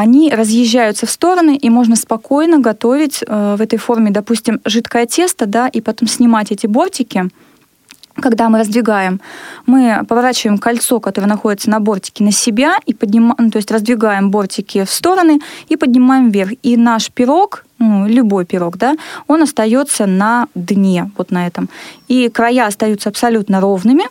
они 0.00 0.30
разъезжаются 0.30 1.06
в 1.06 1.10
стороны, 1.10 1.56
и 1.56 1.70
можно 1.70 1.96
спокойно 1.96 2.58
готовить 2.58 3.22
э, 3.26 3.56
в 3.56 3.60
этой 3.60 3.78
форме, 3.78 4.10
допустим, 4.10 4.60
жидкое 4.64 5.06
тесто, 5.06 5.46
да, 5.46 5.68
и 5.68 5.80
потом 5.80 6.08
снимать 6.08 6.50
эти 6.50 6.66
бортики, 6.66 7.30
когда 8.16 8.48
мы 8.48 8.58
раздвигаем, 8.58 9.20
мы 9.66 10.02
поворачиваем 10.08 10.58
кольцо, 10.58 11.00
которое 11.00 11.26
находится 11.26 11.70
на 11.70 11.80
бортике, 11.80 12.24
на 12.24 12.32
себя, 12.32 12.76
и 12.86 12.94
поднимаем, 12.94 13.36
ну, 13.38 13.50
то 13.50 13.58
есть 13.58 13.70
раздвигаем 13.70 14.30
бортики 14.30 14.84
в 14.84 14.90
стороны 14.90 15.40
и 15.68 15.76
поднимаем 15.76 16.30
вверх. 16.30 16.52
И 16.62 16.76
наш 16.76 17.10
пирог, 17.10 17.64
ну, 17.78 18.06
любой 18.06 18.44
пирог, 18.44 18.76
да, 18.76 18.96
он 19.26 19.42
остается 19.42 20.06
на 20.06 20.46
дне, 20.54 21.10
вот 21.16 21.30
на 21.30 21.46
этом. 21.46 21.68
И 22.08 22.28
края 22.28 22.66
остаются 22.66 23.08
абсолютно 23.08 23.60
ровными, 23.60 24.04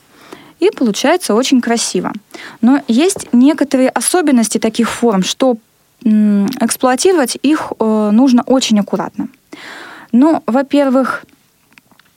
и 0.59 0.69
получается 0.69 1.33
очень 1.33 1.61
красиво. 1.61 2.13
Но 2.61 2.81
есть 2.87 3.27
некоторые 3.33 3.89
особенности 3.89 4.57
таких 4.57 4.89
форм, 4.89 5.23
что 5.23 5.57
эксплуатировать 6.03 7.37
их 7.41 7.71
э, 7.79 8.09
нужно 8.11 8.43
очень 8.45 8.79
аккуратно. 8.79 9.29
Ну, 10.11 10.43
во-первых, 10.45 11.25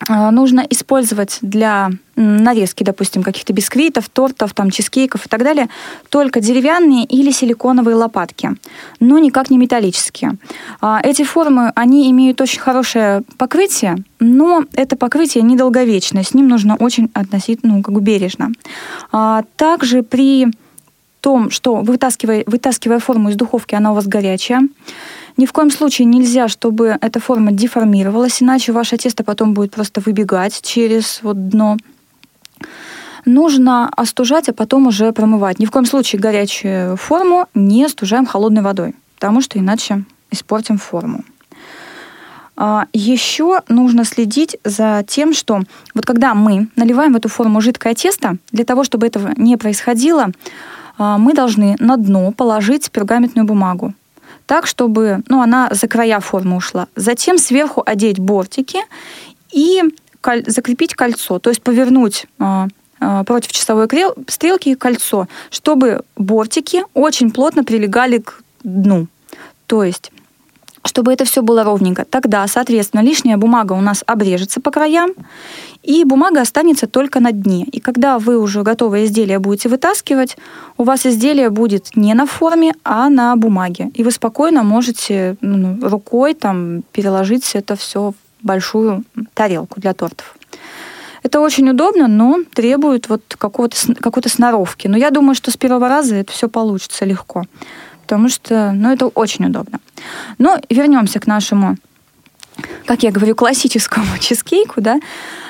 э, 0.08 0.30
нужно 0.30 0.66
использовать 0.68 1.38
для 1.40 1.90
нарезки, 2.16 2.82
допустим, 2.82 3.22
каких-то 3.22 3.52
бисквитов, 3.52 4.08
тортов, 4.08 4.54
там, 4.54 4.70
чизкейков 4.70 5.26
и 5.26 5.28
так 5.28 5.42
далее, 5.44 5.68
только 6.08 6.40
деревянные 6.40 7.04
или 7.04 7.30
силиконовые 7.30 7.94
лопатки, 7.94 8.50
но 9.00 9.18
никак 9.18 9.50
не 9.50 9.58
металлические. 9.58 10.36
А, 10.80 11.00
эти 11.02 11.22
формы, 11.24 11.72
они 11.74 12.10
имеют 12.10 12.40
очень 12.40 12.60
хорошее 12.60 13.22
покрытие, 13.36 13.98
но 14.18 14.64
это 14.72 14.96
покрытие 14.96 15.42
недолговечное, 15.42 16.22
с 16.22 16.32
ним 16.32 16.48
нужно 16.48 16.76
очень 16.76 17.10
относиться, 17.12 17.66
ну, 17.66 17.82
как 17.82 17.94
бы 17.94 18.00
бережно. 18.00 18.52
А, 19.12 19.44
также 19.56 20.02
при 20.02 20.48
том, 21.26 21.50
что 21.50 21.74
вытаскивая, 21.74 22.44
вытаскивая 22.46 23.00
форму 23.00 23.30
из 23.30 23.34
духовки, 23.34 23.74
она 23.74 23.90
у 23.90 23.96
вас 23.96 24.06
горячая, 24.06 24.68
ни 25.36 25.44
в 25.44 25.52
коем 25.52 25.72
случае 25.72 26.06
нельзя, 26.06 26.46
чтобы 26.46 26.96
эта 27.00 27.18
форма 27.18 27.50
деформировалась, 27.50 28.40
иначе 28.40 28.70
ваше 28.70 28.96
тесто 28.96 29.24
потом 29.24 29.52
будет 29.52 29.72
просто 29.72 30.00
выбегать 30.00 30.62
через 30.62 31.18
вот 31.24 31.48
дно. 31.48 31.78
Нужно 33.24 33.88
остужать, 33.88 34.48
а 34.48 34.52
потом 34.52 34.86
уже 34.86 35.10
промывать. 35.10 35.58
Ни 35.58 35.66
в 35.66 35.72
коем 35.72 35.84
случае 35.84 36.20
горячую 36.20 36.96
форму 36.96 37.48
не 37.54 37.84
остужаем 37.84 38.24
холодной 38.24 38.62
водой, 38.62 38.94
потому 39.16 39.40
что 39.40 39.58
иначе 39.58 40.04
испортим 40.30 40.78
форму. 40.78 41.24
А, 42.56 42.86
Еще 42.92 43.62
нужно 43.68 44.04
следить 44.04 44.58
за 44.62 45.04
тем, 45.08 45.34
что 45.34 45.62
вот 45.92 46.06
когда 46.06 46.34
мы 46.34 46.68
наливаем 46.76 47.14
в 47.14 47.16
эту 47.16 47.28
форму 47.28 47.60
жидкое 47.60 47.94
тесто, 47.94 48.36
для 48.52 48.64
того, 48.64 48.84
чтобы 48.84 49.08
этого 49.08 49.32
не 49.36 49.56
происходило, 49.56 50.30
мы 50.98 51.34
должны 51.34 51.76
на 51.78 51.96
дно 51.96 52.32
положить 52.32 52.90
пергаментную 52.90 53.46
бумагу 53.46 53.94
так, 54.46 54.66
чтобы 54.66 55.22
ну, 55.28 55.42
она 55.42 55.68
за 55.72 55.88
края 55.88 56.20
формы 56.20 56.56
ушла. 56.56 56.86
Затем 56.96 57.36
сверху 57.36 57.82
одеть 57.84 58.18
бортики 58.18 58.78
и 59.52 59.82
коль- 60.22 60.48
закрепить 60.48 60.94
кольцо, 60.94 61.38
то 61.38 61.50
есть 61.50 61.62
повернуть 61.62 62.26
э, 62.38 62.66
э, 63.00 63.24
против 63.26 63.52
часовой 63.52 63.88
стрелки 64.28 64.74
кольцо, 64.74 65.28
чтобы 65.50 66.02
бортики 66.16 66.84
очень 66.94 67.30
плотно 67.30 67.64
прилегали 67.64 68.18
к 68.18 68.40
дну. 68.62 69.08
То 69.66 69.82
есть 69.82 70.12
чтобы 70.86 71.12
это 71.12 71.24
все 71.24 71.42
было 71.42 71.64
ровненько. 71.64 72.04
Тогда, 72.04 72.46
соответственно, 72.46 73.00
лишняя 73.00 73.36
бумага 73.36 73.72
у 73.72 73.80
нас 73.80 74.02
обрежется 74.06 74.60
по 74.60 74.70
краям, 74.70 75.10
и 75.82 76.04
бумага 76.04 76.40
останется 76.40 76.86
только 76.86 77.20
на 77.20 77.32
дне. 77.32 77.64
И 77.64 77.80
когда 77.80 78.18
вы 78.18 78.38
уже 78.38 78.62
готовое 78.62 79.04
изделие 79.04 79.38
будете 79.38 79.68
вытаскивать, 79.68 80.36
у 80.76 80.84
вас 80.84 81.06
изделие 81.06 81.50
будет 81.50 81.96
не 81.96 82.14
на 82.14 82.26
форме, 82.26 82.74
а 82.84 83.08
на 83.08 83.36
бумаге. 83.36 83.90
И 83.94 84.02
вы 84.02 84.10
спокойно 84.10 84.62
можете 84.62 85.36
ну, 85.40 85.78
рукой 85.88 86.34
там, 86.34 86.82
переложить 86.92 87.50
это 87.54 87.76
все 87.76 88.12
в 88.12 88.46
большую 88.46 89.04
тарелку 89.34 89.80
для 89.80 89.94
тортов. 89.94 90.36
Это 91.22 91.40
очень 91.40 91.68
удобно, 91.68 92.06
но 92.06 92.38
требует 92.54 93.08
вот 93.08 93.22
какой-то, 93.36 93.76
какой-то 93.94 94.28
сноровки. 94.28 94.86
Но 94.86 94.96
я 94.96 95.10
думаю, 95.10 95.34
что 95.34 95.50
с 95.50 95.56
первого 95.56 95.88
раза 95.88 96.14
это 96.14 96.32
все 96.32 96.48
получится 96.48 97.04
легко 97.04 97.44
потому 98.06 98.28
что, 98.28 98.70
ну, 98.72 98.92
это 98.92 99.08
очень 99.08 99.46
удобно. 99.46 99.80
Но 100.38 100.60
вернемся 100.70 101.18
к 101.18 101.26
нашему, 101.26 101.76
как 102.84 103.02
я 103.02 103.10
говорю, 103.10 103.34
классическому 103.34 104.06
чизкейку, 104.20 104.80
да. 104.80 105.00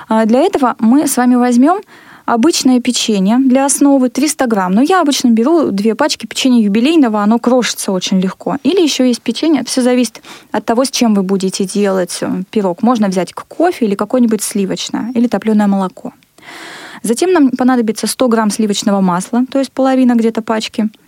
А, 0.09 0.25
для 0.25 0.41
этого 0.41 0.75
мы 0.79 1.07
с 1.07 1.19
вами 1.19 1.35
возьмем 1.35 1.83
обычное 2.25 2.81
печенье 2.81 3.37
для 3.39 3.67
основы 3.67 4.09
300 4.09 4.47
грамм. 4.47 4.73
Но 4.73 4.81
я 4.81 5.03
обычно 5.03 5.29
беру 5.29 5.71
две 5.71 5.95
пачки 5.95 6.27
печенья 6.27 6.65
юбилейного, 6.65 7.23
оно 7.23 7.39
крошится 7.39 7.93
очень 7.93 8.21
легко. 8.21 8.57
Или 8.63 8.81
еще 8.81 9.07
есть 9.07 9.21
печенье, 9.21 9.63
все 9.65 9.83
зависит 9.83 10.23
от 10.51 10.65
того, 10.65 10.87
с 10.87 10.91
чем 10.91 11.15
вы 11.15 11.23
будете 11.23 11.67
делать 11.67 12.19
э, 12.23 12.43
пирог. 12.51 12.83
Можно 12.83 13.09
взять 13.09 13.35
кофе 13.35 13.85
или 13.85 13.95
какое-нибудь 13.95 14.43
сливочное, 14.43 15.13
или 15.15 15.29
топленое 15.29 15.69
молоко. 15.69 16.15
Затем 17.03 17.33
нам 17.33 17.51
понадобится 17.51 18.07
100 18.07 18.29
грамм 18.29 18.51
сливочного 18.51 19.03
масла, 19.03 19.45
то 19.53 19.59
есть 19.59 19.71
половина 19.73 20.15
где-то 20.15 20.41
пачки– 20.41 20.89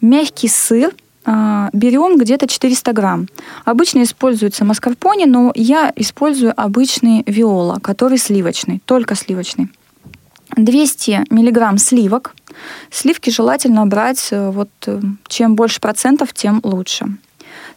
Мягкий 0.00 0.48
сыр 0.48 0.94
а, 1.24 1.68
берем 1.72 2.16
где-то 2.18 2.46
400 2.48 2.92
грамм. 2.92 3.28
Обычно 3.64 4.02
используется 4.02 4.64
маскарпоне, 4.64 5.26
но 5.26 5.52
я 5.54 5.92
использую 5.96 6.54
обычный 6.56 7.22
виола, 7.26 7.78
который 7.80 8.18
сливочный, 8.18 8.80
только 8.86 9.14
сливочный. 9.14 9.68
200 10.56 11.26
миллиграмм 11.30 11.78
сливок. 11.78 12.34
Сливки 12.90 13.30
желательно 13.30 13.86
брать, 13.86 14.28
э, 14.30 14.50
вот 14.50 14.70
э, 14.86 15.00
чем 15.28 15.54
больше 15.54 15.80
процентов, 15.80 16.32
тем 16.32 16.60
лучше. 16.64 17.06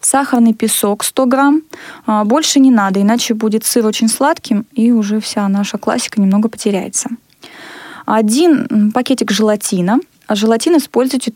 Сахарный 0.01 0.53
песок 0.53 1.03
100 1.03 1.25
грамм. 1.25 1.61
А, 2.05 2.23
больше 2.23 2.59
не 2.59 2.71
надо, 2.71 3.01
иначе 3.01 3.33
будет 3.33 3.65
сыр 3.65 3.85
очень 3.85 4.07
сладким, 4.07 4.65
и 4.71 4.91
уже 4.91 5.19
вся 5.19 5.47
наша 5.49 5.77
классика 5.77 6.19
немного 6.21 6.49
потеряется. 6.49 7.09
Один 8.05 8.91
пакетик 8.91 9.31
желатина– 9.31 9.99
а 10.33 10.35
желатин 10.35 10.77
используйте 10.77 11.31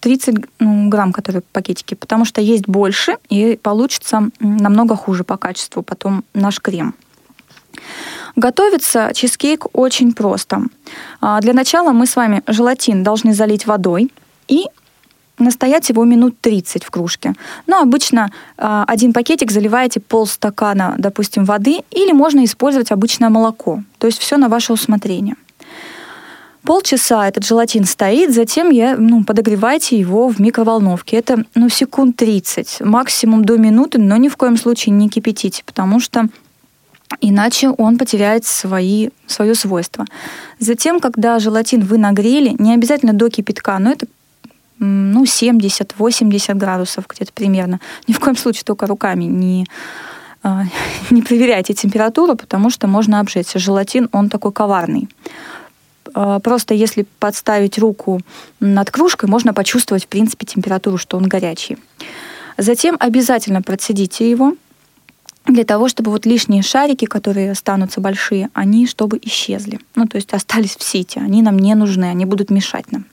30 0.00 0.34
ну, 0.58 0.88
грамм, 0.88 1.12
которые 1.12 1.42
пакетики, 1.52 1.94
потому 1.94 2.24
что 2.24 2.40
есть 2.40 2.66
больше, 2.66 3.16
и 3.28 3.56
получится 3.62 4.30
намного 4.40 4.96
хуже 4.96 5.22
по 5.22 5.36
качеству 5.36 5.84
потом 5.84 6.24
наш 6.34 6.60
крем. 6.60 6.96
Готовится 8.34 9.12
чизкейк 9.14 9.66
очень 9.72 10.12
просто. 10.12 10.62
А, 11.20 11.40
для 11.40 11.52
начала 11.52 11.92
мы 11.92 12.06
с 12.06 12.16
вами 12.16 12.42
желатин 12.48 13.04
должны 13.04 13.34
залить 13.34 13.66
водой 13.66 14.10
и 14.48 14.64
настоять 15.38 15.88
его 15.88 16.04
минут 16.04 16.34
30 16.40 16.82
в 16.82 16.90
кружке. 16.90 17.34
Но 17.68 17.80
обычно 17.80 18.32
а, 18.58 18.84
один 18.88 19.12
пакетик 19.12 19.52
заливаете 19.52 20.00
полстакана, 20.00 20.96
допустим, 20.98 21.44
воды, 21.44 21.82
или 21.92 22.10
можно 22.10 22.44
использовать 22.44 22.90
обычное 22.90 23.28
молоко. 23.28 23.84
То 23.98 24.08
есть 24.08 24.18
все 24.18 24.38
на 24.38 24.48
ваше 24.48 24.72
усмотрение. 24.72 25.36
Полчаса 26.62 27.26
этот 27.26 27.44
желатин 27.46 27.84
стоит, 27.84 28.34
затем 28.34 28.70
я, 28.70 28.96
ну, 28.96 29.24
подогревайте 29.24 29.98
его 29.98 30.28
в 30.28 30.38
микроволновке. 30.40 31.16
Это, 31.16 31.44
ну, 31.54 31.68
секунд 31.68 32.16
30, 32.16 32.80
максимум 32.80 33.44
до 33.44 33.56
минуты, 33.56 33.98
но 33.98 34.16
ни 34.16 34.28
в 34.28 34.36
коем 34.36 34.56
случае 34.56 34.94
не 34.94 35.08
кипятите, 35.08 35.62
потому 35.64 36.00
что 36.00 36.28
иначе 37.20 37.70
он 37.70 37.96
потеряет 37.96 38.44
свои, 38.44 39.08
свое 39.26 39.54
свойство. 39.54 40.04
Затем, 40.58 41.00
когда 41.00 41.38
желатин 41.38 41.80
вы 41.80 41.96
нагрели, 41.96 42.54
не 42.58 42.74
обязательно 42.74 43.14
до 43.14 43.30
кипятка, 43.30 43.78
но 43.78 43.92
это 43.92 44.06
ну, 44.78 45.24
70-80 45.24 46.54
градусов 46.54 47.06
где-то 47.08 47.32
примерно. 47.32 47.80
Ни 48.06 48.12
в 48.12 48.20
коем 48.20 48.36
случае 48.36 48.64
только 48.64 48.86
руками 48.86 49.24
не, 49.24 49.66
а, 50.42 50.64
не 51.10 51.22
проверяйте 51.22 51.74
температуру, 51.74 52.36
потому 52.36 52.70
что 52.70 52.86
можно 52.86 53.20
обжечься. 53.20 53.58
Желатин, 53.58 54.08
он 54.12 54.28
такой 54.28 54.52
коварный. 54.52 55.08
А, 56.14 56.38
просто 56.40 56.74
если 56.74 57.06
подставить 57.18 57.78
руку 57.78 58.20
над 58.60 58.90
кружкой, 58.90 59.28
можно 59.28 59.54
почувствовать, 59.54 60.04
в 60.04 60.08
принципе, 60.08 60.46
температуру, 60.46 60.98
что 60.98 61.16
он 61.16 61.24
горячий. 61.24 61.78
Затем 62.56 62.96
обязательно 63.00 63.62
процедите 63.62 64.30
его 64.30 64.54
для 65.46 65.64
того, 65.64 65.88
чтобы 65.88 66.10
вот 66.10 66.26
лишние 66.26 66.62
шарики, 66.62 67.06
которые 67.06 67.50
останутся 67.52 68.00
большие, 68.00 68.50
они 68.52 68.86
чтобы 68.86 69.18
исчезли. 69.22 69.80
Ну, 69.94 70.06
то 70.06 70.16
есть 70.16 70.32
остались 70.32 70.76
в 70.76 70.82
сети. 70.82 71.18
Они 71.18 71.42
нам 71.42 71.58
не 71.58 71.74
нужны, 71.74 72.04
они 72.04 72.24
будут 72.24 72.50
мешать 72.50 72.92
нам. 72.92 73.06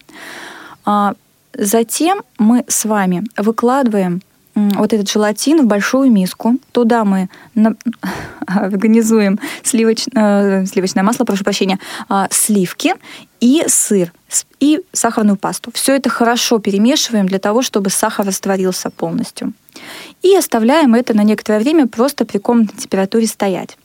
А 0.86 1.14
затем 1.54 2.22
мы 2.38 2.66
с 2.68 2.86
вами 2.86 3.24
выкладываем 3.38 4.22
вот 4.58 4.94
этот 4.94 5.10
желатин 5.10 5.62
в 5.62 5.66
большую 5.66 6.12
миску. 6.12 6.58
Туда 6.72 7.06
мы 7.06 7.30
на... 7.56 7.76
организуем 8.48 9.40
сливоч... 9.64 10.06
э, 10.16 10.66
сливочное 10.66 11.04
масло, 11.04 11.26
прошу 11.26 11.44
прощения, 11.44 11.80
э, 12.10 12.26
сливки 12.32 12.96
и 13.40 13.64
сыр 13.68 14.12
и 14.60 14.82
сахарную 14.92 15.38
пасту. 15.38 15.72
Все 15.74 15.96
это 15.96 16.10
хорошо 16.10 16.60
перемешиваем 16.60 17.28
для 17.28 17.40
того, 17.40 17.62
чтобы 17.62 17.90
сахар 17.90 18.26
растворился 18.26 18.90
полностью. 18.90 19.54
И 20.24 20.36
оставляем 20.36 20.96
это 20.96 21.16
на 21.16 21.24
некоторое 21.24 21.60
время 21.60 21.88
просто 21.88 22.26
при 22.26 22.40
комнатной 22.40 22.82
температуре 22.82 23.28
стоять. 23.28 23.78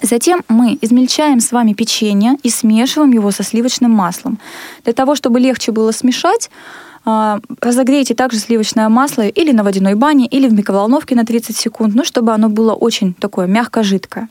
Затем 0.00 0.44
мы 0.48 0.78
измельчаем 0.80 1.40
с 1.40 1.50
вами 1.50 1.72
печенье 1.72 2.36
и 2.44 2.50
смешиваем 2.50 3.10
его 3.10 3.32
со 3.32 3.42
сливочным 3.42 3.90
маслом. 3.90 4.38
Для 4.84 4.92
того, 4.92 5.16
чтобы 5.16 5.40
легче 5.40 5.72
было 5.72 5.90
смешать, 5.90 6.50
разогрейте 7.60 8.14
также 8.14 8.38
сливочное 8.38 8.88
масло 8.88 9.22
или 9.22 9.52
на 9.52 9.62
водяной 9.62 9.94
бане, 9.94 10.26
или 10.26 10.48
в 10.48 10.52
микроволновке 10.52 11.14
на 11.14 11.24
30 11.24 11.56
секунд, 11.56 11.94
ну, 11.94 12.04
чтобы 12.04 12.32
оно 12.32 12.48
было 12.48 12.74
очень 12.74 13.14
такое 13.14 13.46
мягко-жидкое. 13.46 14.28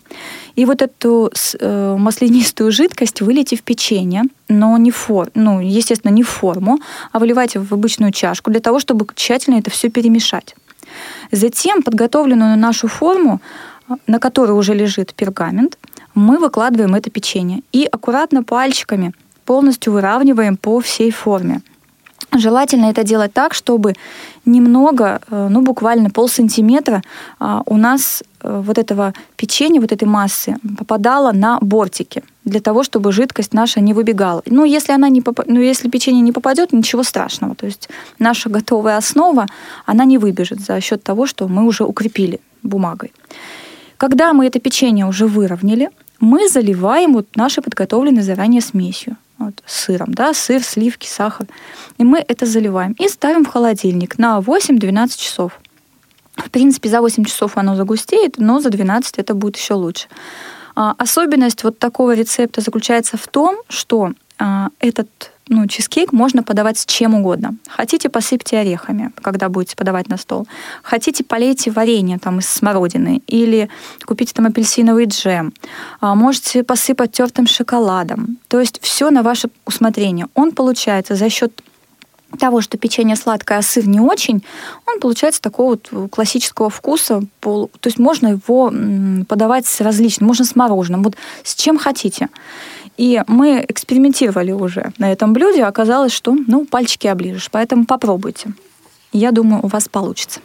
И 0.55 0.65
вот 0.65 0.81
эту 0.81 1.31
э, 1.59 1.95
маслянистую 1.97 2.71
жидкость 2.71 3.21
вылейте 3.21 3.55
в 3.55 3.63
печенье, 3.63 4.23
но 4.47 4.77
не 4.77 4.91
в 4.91 4.95
форму, 4.95 5.31
ну, 5.35 5.59
естественно, 5.59 6.11
не 6.11 6.23
в 6.23 6.29
форму, 6.29 6.79
а 7.11 7.19
выливайте 7.19 7.59
в 7.59 7.73
обычную 7.73 8.11
чашку 8.11 8.51
для 8.51 8.59
того, 8.59 8.79
чтобы 8.79 9.07
тщательно 9.15 9.57
это 9.57 9.69
все 9.71 9.89
перемешать. 9.89 10.55
Затем 11.31 11.81
подготовленную 11.83 12.57
нашу 12.57 12.87
форму, 12.87 13.41
на 14.07 14.19
которой 14.19 14.51
уже 14.51 14.73
лежит 14.73 15.13
пергамент, 15.13 15.77
мы 16.15 16.37
выкладываем 16.39 16.95
это 16.95 17.09
печенье 17.09 17.61
и 17.71 17.85
аккуратно 17.85 18.43
пальчиками 18.43 19.13
полностью 19.45 19.93
выравниваем 19.93 20.57
по 20.57 20.79
всей 20.79 21.11
форме. 21.11 21.61
Желательно 22.35 22.85
это 22.85 23.03
делать 23.03 23.33
так, 23.33 23.53
чтобы 23.53 23.93
немного, 24.45 25.21
э, 25.29 25.47
ну 25.49 25.61
буквально 25.61 26.09
полсантиметра 26.09 27.01
а, 27.39 27.61
у 27.65 27.77
нас 27.77 28.21
э, 28.41 28.61
вот 28.65 28.77
этого 28.77 29.13
печенья, 29.37 29.79
вот 29.79 29.91
этой 29.93 30.07
массы 30.07 30.57
попадало 30.77 31.31
на 31.31 31.57
бортики, 31.61 32.23
для 32.43 32.59
того, 32.59 32.83
чтобы 32.83 33.13
жидкость 33.13 33.53
наша 33.53 33.79
не 33.79 33.93
выбегала. 33.93 34.41
Ну, 34.45 34.65
если, 34.65 34.91
она 34.91 35.09
не 35.09 35.21
поп... 35.21 35.39
ну, 35.47 35.61
если 35.61 35.89
печенье 35.89 36.21
не 36.21 36.33
попадет, 36.33 36.73
ничего 36.73 37.03
страшного. 37.03 37.55
То 37.55 37.65
есть 37.65 37.89
наша 38.19 38.49
готовая 38.49 38.97
основа, 38.97 39.45
она 39.85 40.05
не 40.05 40.17
выбежит 40.17 40.59
за 40.59 40.81
счет 40.81 41.03
того, 41.03 41.27
что 41.27 41.47
мы 41.47 41.65
уже 41.65 41.85
укрепили 41.85 42.39
бумагой. 42.61 43.13
Когда 43.97 44.33
мы 44.33 44.45
это 44.45 44.59
печенье 44.59 45.05
уже 45.05 45.27
выровняли, 45.27 45.89
мы 46.19 46.49
заливаем 46.49 47.13
вот 47.13 47.35
нашей 47.35 47.63
подготовленной 47.63 48.21
заранее 48.21 48.61
смесью 48.61 49.15
вот, 49.47 49.63
сыром, 49.65 50.13
да, 50.13 50.33
сыр, 50.33 50.63
сливки, 50.63 51.07
сахар. 51.07 51.47
И 51.97 52.03
мы 52.03 52.23
это 52.27 52.45
заливаем 52.45 52.93
и 52.99 53.07
ставим 53.07 53.45
в 53.45 53.49
холодильник 53.49 54.17
на 54.17 54.39
8-12 54.39 55.17
часов. 55.17 55.59
В 56.35 56.49
принципе, 56.51 56.89
за 56.89 57.01
8 57.01 57.23
часов 57.23 57.57
оно 57.57 57.75
загустеет, 57.75 58.37
но 58.37 58.59
за 58.59 58.69
12 58.69 59.17
это 59.17 59.33
будет 59.33 59.57
еще 59.57 59.73
лучше. 59.73 60.07
А, 60.75 60.93
особенность 60.97 61.63
вот 61.63 61.79
такого 61.79 62.13
рецепта 62.13 62.61
заключается 62.61 63.17
в 63.17 63.27
том, 63.27 63.57
что 63.69 64.11
а, 64.37 64.69
этот 64.79 65.31
ну, 65.49 65.67
чизкейк 65.67 66.11
можно 66.11 66.43
подавать 66.43 66.77
с 66.77 66.85
чем 66.85 67.15
угодно. 67.15 67.55
Хотите, 67.67 68.09
посыпьте 68.09 68.57
орехами, 68.57 69.11
когда 69.21 69.49
будете 69.49 69.75
подавать 69.75 70.09
на 70.09 70.17
стол. 70.17 70.47
Хотите, 70.83 71.23
полейте 71.23 71.71
варенье 71.71 72.17
там 72.17 72.39
из 72.39 72.47
смородины 72.47 73.21
или 73.27 73.69
купите 74.05 74.33
там 74.33 74.45
апельсиновый 74.45 75.05
джем. 75.05 75.53
А, 75.99 76.15
можете 76.15 76.63
посыпать 76.63 77.11
тертым 77.11 77.47
шоколадом. 77.47 78.37
То 78.47 78.59
есть 78.59 78.79
все 78.81 79.09
на 79.09 79.23
ваше 79.23 79.49
усмотрение. 79.65 80.27
Он 80.33 80.51
получается 80.51 81.15
за 81.15 81.29
счет 81.29 81.61
того, 82.39 82.61
что 82.61 82.77
печенье 82.77 83.15
сладкое, 83.15 83.59
а 83.59 83.61
сыр 83.61 83.87
не 83.87 83.99
очень, 83.99 84.43
он 84.85 84.99
получается 84.99 85.41
такого 85.41 85.79
вот 85.91 86.11
классического 86.11 86.69
вкуса. 86.69 87.21
То 87.39 87.69
есть 87.85 87.99
можно 87.99 88.27
его 88.27 88.71
подавать 89.27 89.65
с 89.65 89.79
различным, 89.81 90.27
можно 90.27 90.45
с 90.45 90.55
мороженым, 90.55 91.03
вот 91.03 91.15
с 91.43 91.55
чем 91.55 91.77
хотите. 91.77 92.27
И 92.97 93.21
мы 93.27 93.63
экспериментировали 93.67 94.51
уже 94.51 94.91
на 94.97 95.11
этом 95.11 95.33
блюде, 95.33 95.63
оказалось, 95.63 96.11
что, 96.11 96.35
ну, 96.47 96.65
пальчики 96.65 97.07
оближешь, 97.07 97.49
поэтому 97.51 97.85
попробуйте. 97.85 98.53
Я 99.13 99.31
думаю, 99.31 99.63
у 99.63 99.67
вас 99.67 99.87
получится. 99.87 100.41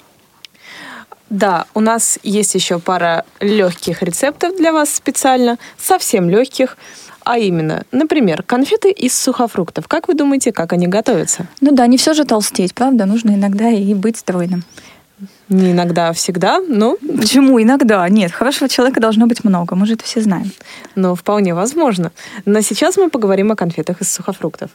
Да, 1.30 1.64
у 1.72 1.80
нас 1.80 2.18
есть 2.22 2.54
еще 2.54 2.78
пара 2.78 3.24
легких 3.40 4.02
рецептов 4.02 4.54
для 4.58 4.70
вас 4.70 4.94
специально, 4.94 5.58
совсем 5.78 6.28
легких. 6.28 6.76
А 7.24 7.38
именно, 7.38 7.84
например, 7.90 8.42
конфеты 8.42 8.90
из 8.90 9.18
сухофруктов. 9.18 9.88
Как 9.88 10.08
вы 10.08 10.14
думаете, 10.14 10.52
как 10.52 10.74
они 10.74 10.88
готовятся? 10.88 11.46
Ну 11.60 11.72
да, 11.72 11.86
не 11.86 11.96
все 11.96 12.12
же 12.12 12.24
толстеть, 12.24 12.74
правда? 12.74 13.06
Нужно 13.06 13.30
иногда 13.30 13.70
и 13.70 13.94
быть 13.94 14.18
стройным. 14.18 14.64
Не 15.52 15.72
иногда, 15.72 16.08
а 16.08 16.12
всегда, 16.14 16.60
но... 16.60 16.96
Почему 17.18 17.62
иногда? 17.62 18.08
Нет, 18.08 18.32
хорошего 18.32 18.70
человека 18.70 19.00
должно 19.00 19.26
быть 19.26 19.44
много, 19.44 19.74
мы 19.74 19.86
же 19.86 19.94
это 19.94 20.04
все 20.04 20.22
знаем. 20.22 20.50
Ну, 20.94 21.14
вполне 21.14 21.54
возможно. 21.54 22.10
Но 22.46 22.62
сейчас 22.62 22.96
мы 22.96 23.10
поговорим 23.10 23.52
о 23.52 23.56
конфетах 23.56 24.00
из 24.00 24.10
сухофруктов. 24.10 24.70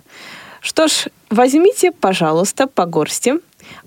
Что 0.62 0.88
ж, 0.88 1.08
возьмите, 1.32 1.92
пожалуйста, 1.92 2.68
по 2.68 2.86
горсти, 2.86 3.34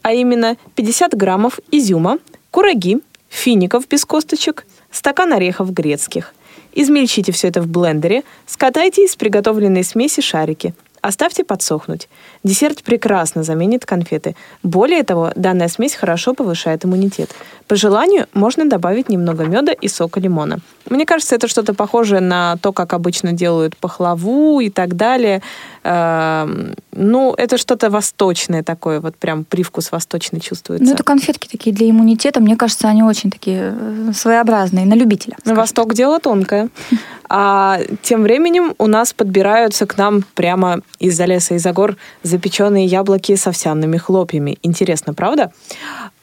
а 0.02 0.12
именно 0.12 0.56
50 0.74 1.14
граммов 1.14 1.60
изюма, 1.70 2.18
кураги, 2.50 2.98
фиников 3.28 3.86
без 3.86 4.04
косточек, 4.04 4.66
стакан 4.90 5.32
орехов 5.32 5.72
грецких. 5.72 6.34
Измельчите 6.72 7.30
все 7.30 7.48
это 7.48 7.62
в 7.62 7.68
блендере, 7.68 8.24
скатайте 8.46 9.04
из 9.04 9.14
приготовленной 9.14 9.84
смеси 9.84 10.22
шарики– 10.22 10.74
Оставьте 11.02 11.44
подсохнуть. 11.44 12.08
Десерт 12.44 12.82
прекрасно 12.82 13.42
заменит 13.42 13.86
конфеты. 13.86 14.36
Более 14.62 15.02
того, 15.02 15.32
данная 15.34 15.68
смесь 15.68 15.94
хорошо 15.94 16.34
повышает 16.34 16.84
иммунитет. 16.84 17.30
По 17.70 17.76
желанию 17.76 18.26
можно 18.34 18.64
добавить 18.64 19.08
немного 19.08 19.44
меда 19.44 19.70
и 19.70 19.86
сока 19.86 20.18
лимона. 20.18 20.58
Мне 20.90 21.06
кажется, 21.06 21.36
это 21.36 21.46
что-то 21.46 21.72
похожее 21.72 22.20
на 22.20 22.56
то, 22.56 22.72
как 22.72 22.92
обычно 22.92 23.32
делают 23.32 23.76
пахлаву 23.76 24.58
и 24.58 24.70
так 24.70 24.96
далее. 24.96 25.40
Эм, 25.84 26.74
ну, 26.90 27.32
это 27.32 27.58
что-то 27.58 27.88
восточное 27.88 28.64
такое, 28.64 28.98
вот 28.98 29.14
прям 29.14 29.44
привкус 29.44 29.92
восточный 29.92 30.40
чувствуется. 30.40 30.84
Ну, 30.84 30.94
это 30.94 31.04
конфетки 31.04 31.46
такие 31.46 31.72
для 31.72 31.88
иммунитета. 31.88 32.40
Мне 32.40 32.56
кажется, 32.56 32.88
они 32.88 33.04
очень 33.04 33.30
такие 33.30 33.72
э, 33.72 34.12
своеобразные, 34.14 34.84
на 34.84 34.94
любителя. 34.94 35.36
Восток 35.44 35.90
так. 35.90 35.96
дело 35.96 36.18
тонкое. 36.18 36.70
А 37.32 37.78
тем 38.02 38.24
временем 38.24 38.74
у 38.78 38.88
нас 38.88 39.12
подбираются 39.12 39.86
к 39.86 39.96
нам 39.96 40.24
прямо 40.34 40.80
из-за 40.98 41.26
леса, 41.26 41.54
из-за 41.54 41.72
гор 41.72 41.96
запеченные 42.24 42.86
яблоки 42.86 43.36
с 43.36 43.46
овсяными 43.46 43.98
хлопьями. 43.98 44.58
Интересно, 44.64 45.14
правда? 45.14 45.52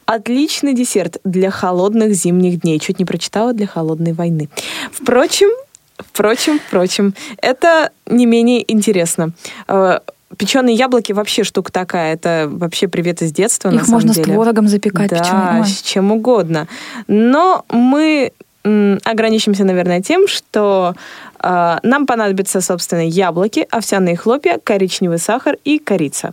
Отличный 0.08 0.72
десерт 0.72 1.18
для 1.22 1.50
холодных 1.50 2.14
зимних 2.14 2.60
дней. 2.60 2.78
Чуть 2.78 2.98
не 2.98 3.04
прочитала 3.04 3.52
для 3.52 3.66
холодной 3.66 4.14
войны. 4.14 4.48
Впрочем, 4.90 5.50
впрочем, 5.98 6.58
впрочем, 6.66 7.12
это 7.42 7.90
не 8.06 8.24
менее 8.24 8.64
интересно. 8.72 9.32
Э, 9.68 9.98
Печеные 10.38 10.74
яблоки 10.76 11.12
вообще 11.12 11.44
штука 11.44 11.70
такая. 11.70 12.14
Это 12.14 12.48
вообще 12.50 12.88
привет 12.88 13.20
из 13.20 13.32
детства. 13.32 13.70
Их 13.70 13.86
можно 13.88 14.14
деле. 14.14 14.24
с 14.24 14.34
творогом 14.34 14.66
запекать. 14.68 15.10
Да, 15.10 15.62
с 15.62 15.82
чем 15.82 16.10
угодно. 16.10 16.68
Но 17.06 17.66
мы 17.68 18.32
ограничимся, 18.62 19.64
наверное, 19.64 20.00
тем, 20.00 20.26
что 20.26 20.94
э, 21.38 21.78
нам 21.82 22.06
понадобятся, 22.06 22.62
собственно, 22.62 23.06
яблоки, 23.06 23.66
овсяные 23.70 24.16
хлопья, 24.16 24.58
коричневый 24.64 25.18
сахар 25.18 25.58
и 25.64 25.78
корица. 25.78 26.32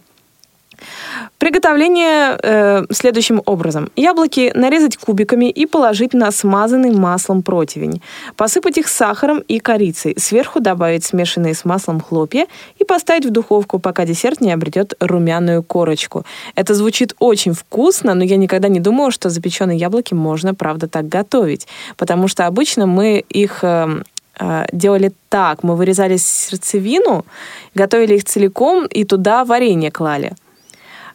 Приготовление 1.38 2.38
э, 2.41 2.85
следующим 2.91 3.41
образом. 3.45 3.91
Яблоки 3.95 4.51
нарезать 4.55 4.97
кубиками 4.97 5.49
и 5.49 5.65
положить 5.65 6.13
на 6.13 6.31
смазанный 6.31 6.91
маслом 6.91 7.43
противень. 7.43 8.01
Посыпать 8.35 8.77
их 8.77 8.88
сахаром 8.88 9.39
и 9.39 9.59
корицей. 9.59 10.15
Сверху 10.17 10.59
добавить 10.59 11.03
смешанные 11.03 11.53
с 11.53 11.65
маслом 11.65 11.99
хлопья 12.01 12.47
и 12.79 12.83
поставить 12.83 13.25
в 13.25 13.31
духовку, 13.31 13.79
пока 13.79 14.05
десерт 14.05 14.41
не 14.41 14.51
обретет 14.51 14.93
румяную 14.99 15.61
корочку. 15.61 16.25
Это 16.55 16.73
звучит 16.73 17.13
очень 17.19 17.53
вкусно, 17.53 18.13
но 18.13 18.23
я 18.23 18.38
никогда 18.38 18.67
не 18.67 18.79
думала, 18.79 19.11
что 19.11 19.29
запеченные 19.29 19.77
яблоки 19.77 20.13
можно, 20.13 20.55
правда, 20.55 20.88
так 20.88 21.07
готовить. 21.07 21.67
Потому 21.97 22.27
что 22.27 22.47
обычно 22.47 22.88
мы 22.88 23.23
их 23.29 23.59
э, 23.63 24.03
э 24.39 24.65
делали 24.71 25.11
так. 25.29 25.63
Мы 25.63 25.75
вырезали 25.75 26.17
сердцевину, 26.17 27.25
готовили 27.75 28.15
их 28.15 28.23
целиком 28.23 28.85
и 28.85 29.03
туда 29.03 29.45
варенье 29.45 29.91
клали. 29.91 30.33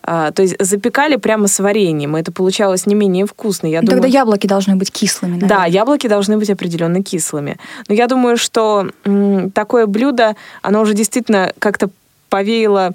А, 0.03 0.31
то 0.31 0.43
есть 0.43 0.57
запекали 0.59 1.17
прямо 1.17 1.47
с 1.47 1.61
вареньем. 1.61 2.17
Это 2.17 2.33
получалось 2.33 2.87
не 2.87 2.95
менее 2.95 3.27
вкусно. 3.27 3.67
Я 3.67 3.81
Тогда 3.81 3.97
думаю, 3.97 4.13
яблоки 4.13 4.47
должны 4.47 4.77
быть 4.77 4.91
кислыми. 4.91 5.33
Наверное. 5.33 5.49
Да, 5.49 5.67
яблоки 5.67 6.07
должны 6.07 6.39
быть 6.39 6.51
определенно 6.51 7.03
кислыми. 7.03 7.59
Но 7.89 7.95
я 7.95 8.07
думаю, 8.07 8.37
что 8.37 8.89
м, 9.05 9.51
такое 9.51 9.87
блюдо, 9.87 10.37
оно 10.63 10.81
уже 10.81 10.95
действительно 10.95 11.53
как-то 11.59 11.91
повеяло 12.29 12.95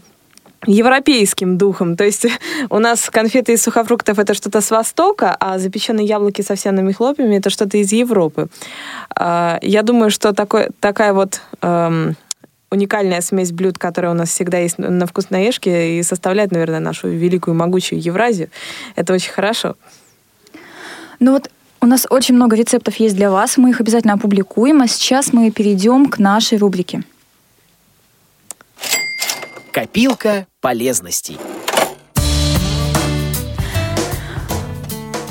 европейским 0.67 1.57
духом. 1.57 1.95
То 1.95 2.03
есть 2.03 2.25
у 2.69 2.79
нас 2.79 3.09
конфеты 3.09 3.53
из 3.53 3.63
сухофруктов 3.63 4.19
это 4.19 4.33
что-то 4.33 4.61
с 4.61 4.71
Востока, 4.71 5.35
а 5.39 5.59
запеченные 5.59 6.05
яблоки 6.05 6.41
с 6.41 6.51
овсяными 6.51 6.91
хлопьями 6.91 7.35
это 7.35 7.49
что-то 7.49 7.77
из 7.77 7.91
Европы. 7.91 8.47
А, 9.15 9.59
я 9.61 9.83
думаю, 9.83 10.09
что 10.09 10.33
такой, 10.33 10.69
такая 10.79 11.13
вот 11.13 11.41
эм, 11.61 12.15
уникальная 12.75 13.21
смесь 13.21 13.51
блюд, 13.51 13.77
которая 13.77 14.11
у 14.11 14.15
нас 14.15 14.29
всегда 14.29 14.59
есть 14.59 14.77
на 14.77 15.05
вкусноежке 15.07 15.99
и 15.99 16.03
составляет, 16.03 16.51
наверное, 16.51 16.79
нашу 16.79 17.07
великую 17.07 17.55
могучую 17.55 18.01
Евразию. 18.01 18.49
Это 18.95 19.13
очень 19.13 19.31
хорошо. 19.31 19.75
Ну 21.19 21.31
вот 21.31 21.49
у 21.81 21.87
нас 21.87 22.05
очень 22.09 22.35
много 22.35 22.55
рецептов 22.55 22.95
есть 22.97 23.15
для 23.15 23.31
вас, 23.31 23.57
мы 23.57 23.69
их 23.69 23.79
обязательно 23.79 24.13
опубликуем, 24.13 24.81
а 24.81 24.87
сейчас 24.87 25.33
мы 25.33 25.51
перейдем 25.51 26.07
к 26.07 26.19
нашей 26.19 26.57
рубрике. 26.57 27.03
Копилка 29.71 30.47
полезностей. 30.61 31.37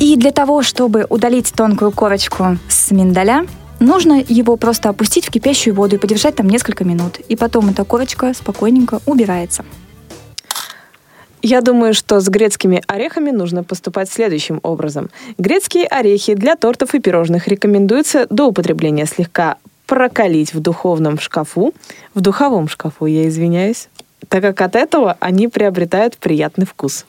И 0.01 0.17
для 0.17 0.33
того, 0.33 0.63
чтобы 0.63 1.07
удалить 1.09 1.53
тонкую 1.55 1.91
корочку 1.91 2.59
с 2.69 2.91
миндаля, 2.91 3.47
Нужно 3.85 4.25
его 4.27 4.57
просто 4.57 4.89
опустить 4.89 5.27
в 5.27 5.31
кипящую 5.31 5.75
воду 5.75 5.97
и 5.97 5.99
подержать 5.99 6.37
там 6.37 6.49
несколько 6.49 6.85
минут. 6.85 7.21
И 7.29 7.37
потом 7.37 7.69
эта 7.69 7.85
корочка 7.85 8.33
спокойненько 8.33 9.03
убирается. 9.05 9.63
Я 11.43 11.61
думаю, 11.61 11.93
что 11.93 12.21
с 12.21 12.29
грецкими 12.31 12.83
орехами 12.87 13.31
нужно 13.31 13.63
поступать 13.63 14.11
следующим 14.11 14.59
образом. 14.63 15.11
Грецкие 15.37 15.87
орехи 15.87 16.33
для 16.33 16.57
тортов 16.57 16.95
и 16.95 16.99
пирожных 16.99 17.47
рекомендуется 17.47 18.27
до 18.31 18.47
употребления 18.47 19.05
слегка 19.05 19.59
прокалить 19.85 20.55
в 20.55 20.61
духовном 20.61 21.19
шкафу, 21.19 21.75
в 22.15 22.23
духовом 22.23 22.69
шкафу, 22.69 23.05
я 23.05 23.29
извиняюсь, 23.29 23.91
так 24.31 24.41
как 24.41 24.63
от 24.63 24.77
этого 24.77 25.19
они 25.21 25.49
приобретают 25.49 26.17
приятный 26.17 26.65
вкус. 26.65 27.05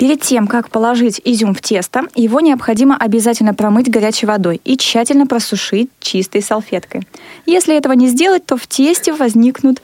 Перед 0.00 0.22
тем, 0.22 0.46
как 0.46 0.70
положить 0.70 1.20
изюм 1.26 1.54
в 1.54 1.60
тесто, 1.60 2.04
его 2.14 2.40
необходимо 2.40 2.96
обязательно 2.96 3.52
промыть 3.52 3.90
горячей 3.90 4.24
водой 4.24 4.58
и 4.64 4.78
тщательно 4.78 5.26
просушить 5.26 5.90
чистой 6.00 6.40
салфеткой. 6.40 7.06
Если 7.44 7.76
этого 7.76 7.92
не 7.92 8.08
сделать, 8.08 8.46
то 8.46 8.56
в 8.56 8.66
тесте 8.66 9.12
возникнут 9.12 9.82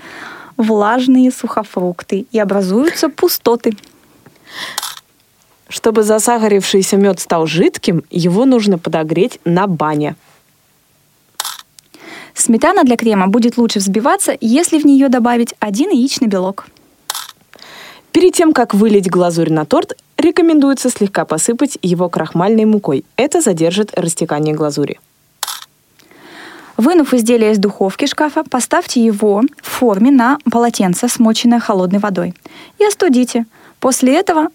влажные 0.56 1.30
сухофрукты 1.30 2.24
и 2.32 2.38
образуются 2.38 3.10
пустоты. 3.10 3.76
Чтобы 5.68 6.02
засахарившийся 6.02 6.96
мед 6.96 7.20
стал 7.20 7.46
жидким, 7.46 8.02
его 8.08 8.46
нужно 8.46 8.78
подогреть 8.78 9.38
на 9.44 9.66
бане. 9.66 10.16
Сметана 12.32 12.84
для 12.84 12.96
крема 12.96 13.26
будет 13.26 13.58
лучше 13.58 13.80
взбиваться, 13.80 14.34
если 14.40 14.78
в 14.78 14.86
нее 14.86 15.10
добавить 15.10 15.54
один 15.60 15.90
яичный 15.90 16.28
белок. 16.28 16.68
Перед 18.12 18.32
тем, 18.32 18.54
как 18.54 18.72
вылить 18.72 19.10
глазурь 19.10 19.52
на 19.52 19.66
торт, 19.66 19.92
рекомендуется 20.26 20.90
слегка 20.90 21.24
посыпать 21.24 21.78
его 21.82 22.08
крахмальной 22.08 22.64
мукой. 22.64 23.04
Это 23.16 23.40
задержит 23.40 23.98
растекание 23.98 24.54
глазури. 24.54 24.98
Вынув 26.76 27.14
изделие 27.14 27.52
из 27.52 27.58
духовки 27.58 28.06
шкафа, 28.06 28.44
поставьте 28.44 29.02
его 29.02 29.42
в 29.62 29.66
форме 29.66 30.10
на 30.10 30.38
полотенце, 30.50 31.08
смоченное 31.08 31.58
холодной 31.58 32.00
водой, 32.00 32.34
и 32.78 32.84
остудите. 32.84 33.46
После 33.80 34.14
этого 34.14 34.48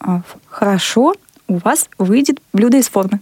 а, 0.00 0.22
хорошо 0.48 1.14
у 1.48 1.58
вас 1.58 1.88
выйдет 1.98 2.40
блюдо 2.54 2.78
из 2.78 2.88
формы. 2.88 3.20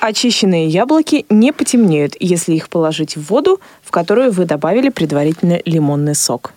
Очищенные 0.00 0.66
яблоки 0.68 1.24
не 1.28 1.52
потемнеют, 1.52 2.14
если 2.20 2.54
их 2.54 2.68
положить 2.68 3.16
в 3.16 3.28
воду, 3.28 3.60
в 3.82 3.90
которую 3.90 4.32
вы 4.32 4.44
добавили 4.44 4.88
предварительно 4.88 5.60
лимонный 5.64 6.14
сок. 6.14 6.52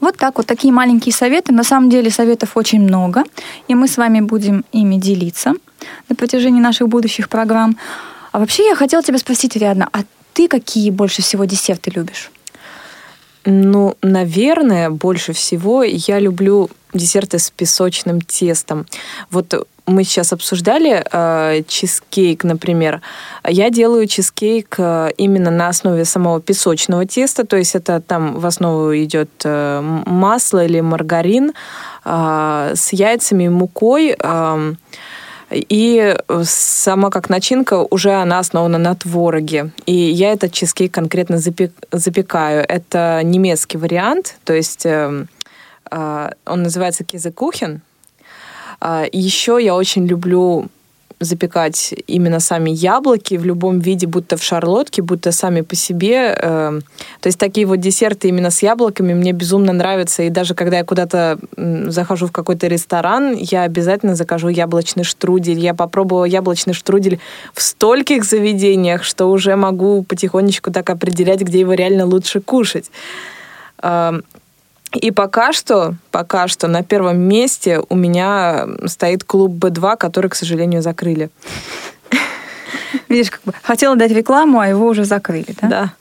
Вот 0.00 0.16
так 0.16 0.38
вот 0.38 0.46
такие 0.46 0.72
маленькие 0.72 1.12
советы. 1.12 1.52
На 1.52 1.64
самом 1.64 1.90
деле 1.90 2.10
советов 2.10 2.56
очень 2.56 2.80
много, 2.80 3.24
и 3.68 3.74
мы 3.74 3.86
с 3.86 3.96
вами 3.96 4.20
будем 4.20 4.64
ими 4.72 4.96
делиться 4.96 5.54
на 6.08 6.14
протяжении 6.16 6.60
наших 6.60 6.88
будущих 6.88 7.28
программ. 7.28 7.76
А 8.32 8.38
вообще 8.38 8.66
я 8.66 8.74
хотела 8.74 9.02
тебя 9.02 9.18
спросить, 9.18 9.56
Ариадна, 9.56 9.88
а 9.92 10.00
ты 10.32 10.48
какие 10.48 10.90
больше 10.90 11.22
всего 11.22 11.44
десерты 11.44 11.90
любишь? 11.94 12.30
Ну, 13.44 13.96
наверное, 14.02 14.90
больше 14.90 15.32
всего 15.32 15.82
я 15.82 16.18
люблю 16.18 16.68
десерты 16.92 17.38
с 17.38 17.50
песочным 17.50 18.20
тестом. 18.20 18.86
Вот 19.30 19.66
мы 19.86 20.04
сейчас 20.04 20.32
обсуждали 20.32 21.04
э, 21.10 21.62
чизкейк, 21.66 22.44
например. 22.44 23.00
Я 23.48 23.70
делаю 23.70 24.06
чизкейк 24.06 24.74
э, 24.78 25.10
именно 25.16 25.50
на 25.50 25.68
основе 25.68 26.04
самого 26.04 26.40
песочного 26.40 27.06
теста, 27.06 27.44
то 27.44 27.56
есть 27.56 27.74
это 27.74 28.00
там 28.00 28.38
в 28.38 28.46
основу 28.46 28.96
идет 28.96 29.30
э, 29.44 29.80
масло 30.06 30.64
или 30.64 30.80
маргарин 30.80 31.52
э, 32.04 32.72
с 32.76 32.92
яйцами 32.92 33.44
и 33.44 33.48
мукой. 33.48 34.16
Э, 34.18 34.74
и 35.50 36.16
сама 36.44 37.10
как 37.10 37.28
начинка 37.28 37.86
уже 37.90 38.12
она 38.12 38.38
основана 38.38 38.78
на 38.78 38.94
твороге. 38.94 39.70
И 39.86 39.92
я 39.92 40.32
этот 40.32 40.52
чизкейк 40.52 40.92
конкретно 40.92 41.38
запек, 41.38 41.72
запекаю. 41.90 42.64
Это 42.68 43.20
немецкий 43.24 43.78
вариант, 43.78 44.36
то 44.44 44.52
есть 44.52 44.86
э, 44.86 45.26
э, 45.90 46.30
он 46.46 46.62
называется 46.62 47.04
кизекухен. 47.04 47.80
Э, 48.80 49.04
еще 49.10 49.58
я 49.60 49.74
очень 49.74 50.06
люблю 50.06 50.68
запекать 51.18 51.94
именно 52.06 52.40
сами 52.40 52.70
яблоки 52.70 53.34
в 53.34 53.44
любом 53.44 53.80
виде, 53.80 54.06
будто 54.06 54.36
в 54.36 54.42
шарлотке, 54.42 55.02
будто 55.02 55.32
сами 55.32 55.60
по 55.60 55.74
себе. 55.74 56.34
Эм, 56.40 56.80
то 57.20 57.26
есть 57.26 57.38
такие 57.38 57.66
вот 57.66 57.80
десерты 57.80 58.28
именно 58.28 58.50
с 58.50 58.62
яблоками 58.62 59.12
мне 59.14 59.32
безумно 59.32 59.72
нравятся. 59.72 60.22
И 60.22 60.30
даже 60.30 60.54
когда 60.54 60.78
я 60.78 60.84
куда-то 60.84 61.38
захожу 61.56 62.26
в 62.26 62.32
какой-то 62.32 62.68
ресторан, 62.68 63.34
я 63.34 63.62
обязательно 63.62 64.14
закажу 64.14 64.48
яблочный 64.48 65.04
штрудель. 65.04 65.58
Я 65.58 65.74
попробовала 65.74 66.24
яблочный 66.24 66.74
штрудель 66.74 67.18
в 67.52 67.60
стольких 67.62 68.24
заведениях, 68.24 69.04
что 69.04 69.26
уже 69.26 69.56
могу 69.56 70.02
потихонечку 70.02 70.70
так 70.70 70.88
определять, 70.90 71.40
где 71.40 71.60
его 71.60 71.74
реально 71.74 72.06
лучше 72.06 72.40
кушать. 72.40 72.90
И 74.92 75.10
пока 75.10 75.52
что, 75.52 75.94
пока 76.10 76.48
что 76.48 76.66
на 76.66 76.82
первом 76.82 77.18
месте 77.20 77.80
у 77.88 77.94
меня 77.94 78.66
стоит 78.86 79.24
клуб 79.24 79.52
Б2, 79.52 79.96
который, 79.96 80.28
к 80.30 80.34
сожалению, 80.34 80.82
закрыли. 80.82 81.30
Видишь, 83.08 83.30
как 83.30 83.40
бы 83.44 83.52
хотела 83.62 83.96
дать 83.96 84.10
рекламу, 84.10 84.58
а 84.60 84.66
его 84.66 84.86
уже 84.86 85.04
закрыли, 85.04 85.54
да? 85.60 85.68
Да. 85.68 85.92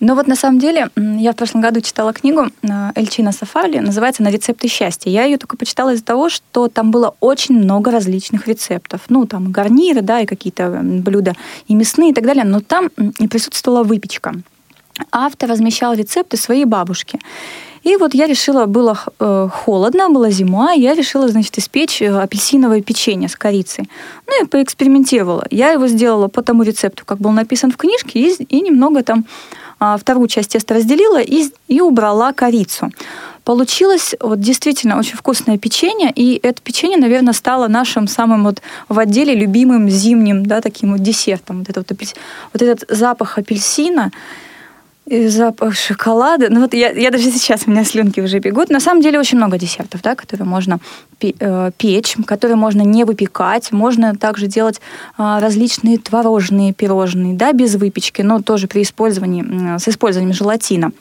Но 0.00 0.14
вот 0.14 0.26
на 0.26 0.34
самом 0.34 0.58
деле 0.58 0.88
я 0.96 1.32
в 1.32 1.36
прошлом 1.36 1.60
году 1.60 1.82
читала 1.82 2.14
книгу 2.14 2.46
э, 2.62 2.68
Эльчина 2.94 3.32
Сафали, 3.32 3.78
называется 3.78 4.22
«На 4.22 4.30
рецепты 4.30 4.66
счастья». 4.66 5.10
Я 5.10 5.24
ее 5.24 5.36
только 5.36 5.58
почитала 5.58 5.92
из-за 5.92 6.04
того, 6.04 6.30
что 6.30 6.68
там 6.68 6.90
было 6.90 7.14
очень 7.20 7.54
много 7.54 7.90
различных 7.90 8.48
рецептов. 8.48 9.02
Ну, 9.10 9.26
там 9.26 9.52
гарниры, 9.52 10.00
да, 10.00 10.20
и 10.20 10.26
какие-то 10.26 10.80
блюда, 10.82 11.34
и 11.68 11.74
мясные, 11.74 12.12
и 12.12 12.14
так 12.14 12.24
далее. 12.24 12.44
Но 12.44 12.60
там 12.60 12.86
и 13.18 13.28
присутствовала 13.28 13.82
выпечка. 13.82 14.34
Автор 15.12 15.50
размещал 15.50 15.92
рецепты 15.92 16.38
своей 16.38 16.64
бабушки. 16.64 17.18
И 17.82 17.96
вот 17.96 18.14
я 18.14 18.26
решила, 18.26 18.66
было 18.66 18.98
э, 19.18 19.48
холодно, 19.52 20.10
была 20.10 20.30
зима, 20.30 20.72
я 20.72 20.94
решила, 20.94 21.28
значит, 21.28 21.56
испечь 21.58 22.02
э, 22.02 22.08
апельсиновое 22.08 22.82
печенье 22.82 23.28
с 23.28 23.36
корицей. 23.36 23.88
Ну 24.26 24.44
и 24.44 24.46
поэкспериментировала. 24.46 25.46
Я 25.50 25.70
его 25.70 25.86
сделала 25.88 26.28
по 26.28 26.42
тому 26.42 26.62
рецепту, 26.62 27.04
как 27.06 27.18
был 27.18 27.30
написан 27.30 27.72
в 27.72 27.76
книжке, 27.76 28.20
и, 28.20 28.42
и 28.44 28.60
немного 28.60 29.02
там 29.02 29.24
а, 29.78 29.96
вторую 29.96 30.28
часть 30.28 30.50
теста 30.50 30.74
разделила 30.74 31.20
и, 31.20 31.44
и 31.68 31.80
убрала 31.80 32.34
корицу. 32.34 32.92
Получилось 33.44 34.14
вот 34.20 34.38
действительно 34.38 34.98
очень 34.98 35.16
вкусное 35.16 35.56
печенье, 35.56 36.12
и 36.14 36.38
это 36.42 36.60
печенье, 36.60 36.98
наверное, 36.98 37.32
стало 37.32 37.66
нашим 37.66 38.06
самым 38.06 38.44
вот 38.44 38.60
в 38.90 38.98
отделе 38.98 39.34
любимым 39.34 39.88
зимним, 39.88 40.44
да, 40.44 40.60
таким 40.60 40.92
вот 40.92 41.00
десертом. 41.00 41.60
Вот, 41.60 41.70
это 41.70 41.80
вот, 41.80 41.98
вот 42.52 42.62
этот 42.62 42.84
запах 42.90 43.38
апельсина, 43.38 44.12
и 45.10 45.26
запах 45.26 45.74
шоколада. 45.74 46.46
Ну 46.50 46.60
вот 46.60 46.72
я, 46.72 46.90
я 46.92 47.10
даже 47.10 47.30
сейчас, 47.32 47.62
у 47.66 47.70
меня 47.70 47.84
слюнки 47.84 48.20
уже 48.20 48.38
бегут. 48.38 48.70
На 48.70 48.78
самом 48.78 49.02
деле 49.02 49.18
очень 49.18 49.38
много 49.38 49.58
десертов, 49.58 50.02
да, 50.02 50.14
которые 50.14 50.46
можно 50.46 50.78
э, 51.20 51.70
печь, 51.76 52.16
которые 52.26 52.56
можно 52.56 52.82
не 52.82 53.02
выпекать. 53.02 53.72
Можно 53.72 54.14
также 54.14 54.46
делать 54.46 54.80
а, 55.18 55.40
различные 55.40 55.98
творожные 55.98 56.72
пирожные, 56.72 57.34
да, 57.34 57.52
без 57.52 57.74
выпечки, 57.74 58.22
но 58.22 58.40
тоже 58.40 58.68
при 58.68 58.82
использовании, 58.82 59.78
с 59.78 59.88
использованием 59.88 60.32
желатина. 60.32 60.92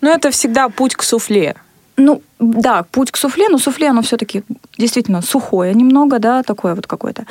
Но 0.00 0.10
это 0.10 0.30
всегда 0.30 0.68
путь 0.68 0.94
к 0.94 1.02
суфле. 1.02 1.56
Ну, 1.96 2.22
да, 2.38 2.84
путь 2.90 3.10
к 3.10 3.16
суфле, 3.16 3.48
но 3.48 3.58
суфле, 3.58 3.88
оно 3.88 4.02
все-таки 4.02 4.42
действительно 4.76 5.22
сухое 5.22 5.74
немного, 5.74 6.18
да, 6.18 6.42
такое 6.42 6.74
вот 6.74 6.86
какое-то. 6.86 7.24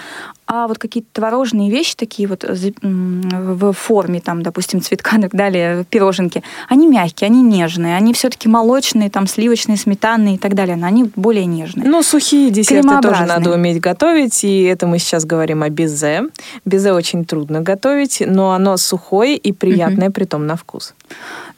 А 0.48 0.68
вот 0.68 0.80
какие-то 0.80 1.10
творожные 1.14 1.70
вещи 1.70 1.96
такие 1.96 2.28
вот 2.28 2.44
в 2.44 3.74
форме, 3.74 4.20
там, 4.22 4.44
допустим, 4.44 4.82
цветка 4.82 5.18
и 5.18 5.22
так 5.22 5.32
далее, 5.32 5.86
пироженки, 5.90 6.44
они 6.68 6.88
мягкие, 6.88 7.28
они 7.28 7.42
нежные, 7.42 7.96
они 7.96 8.14
все-таки 8.14 8.50
молочные, 8.50 9.10
там, 9.10 9.28
сливочные, 9.28 9.78
сметанные 9.78 10.36
и 10.36 10.38
так 10.38 10.56
далее, 10.56 10.76
но 10.76 10.88
они 10.88 11.10
более 11.16 11.46
нежные. 11.46 11.88
Ну, 11.88 12.04
сухие 12.04 12.50
десерты 12.50 13.02
тоже 13.02 13.26
надо 13.26 13.54
уметь 13.54 13.80
готовить, 13.80 14.44
и 14.44 14.64
это 14.64 14.88
мы 14.88 15.00
сейчас 15.00 15.26
говорим 15.26 15.64
о 15.64 15.70
безе. 15.70 16.24
Безе 16.66 16.92
очень 16.92 17.26
трудно 17.26 17.62
готовить, 17.62 18.22
но 18.26 18.52
оно 18.52 18.78
сухое 18.78 19.38
и 19.38 19.52
приятное, 19.54 20.08
угу. 20.08 20.14
при 20.14 20.26
том 20.26 20.46
на 20.46 20.56
вкус. 20.56 20.94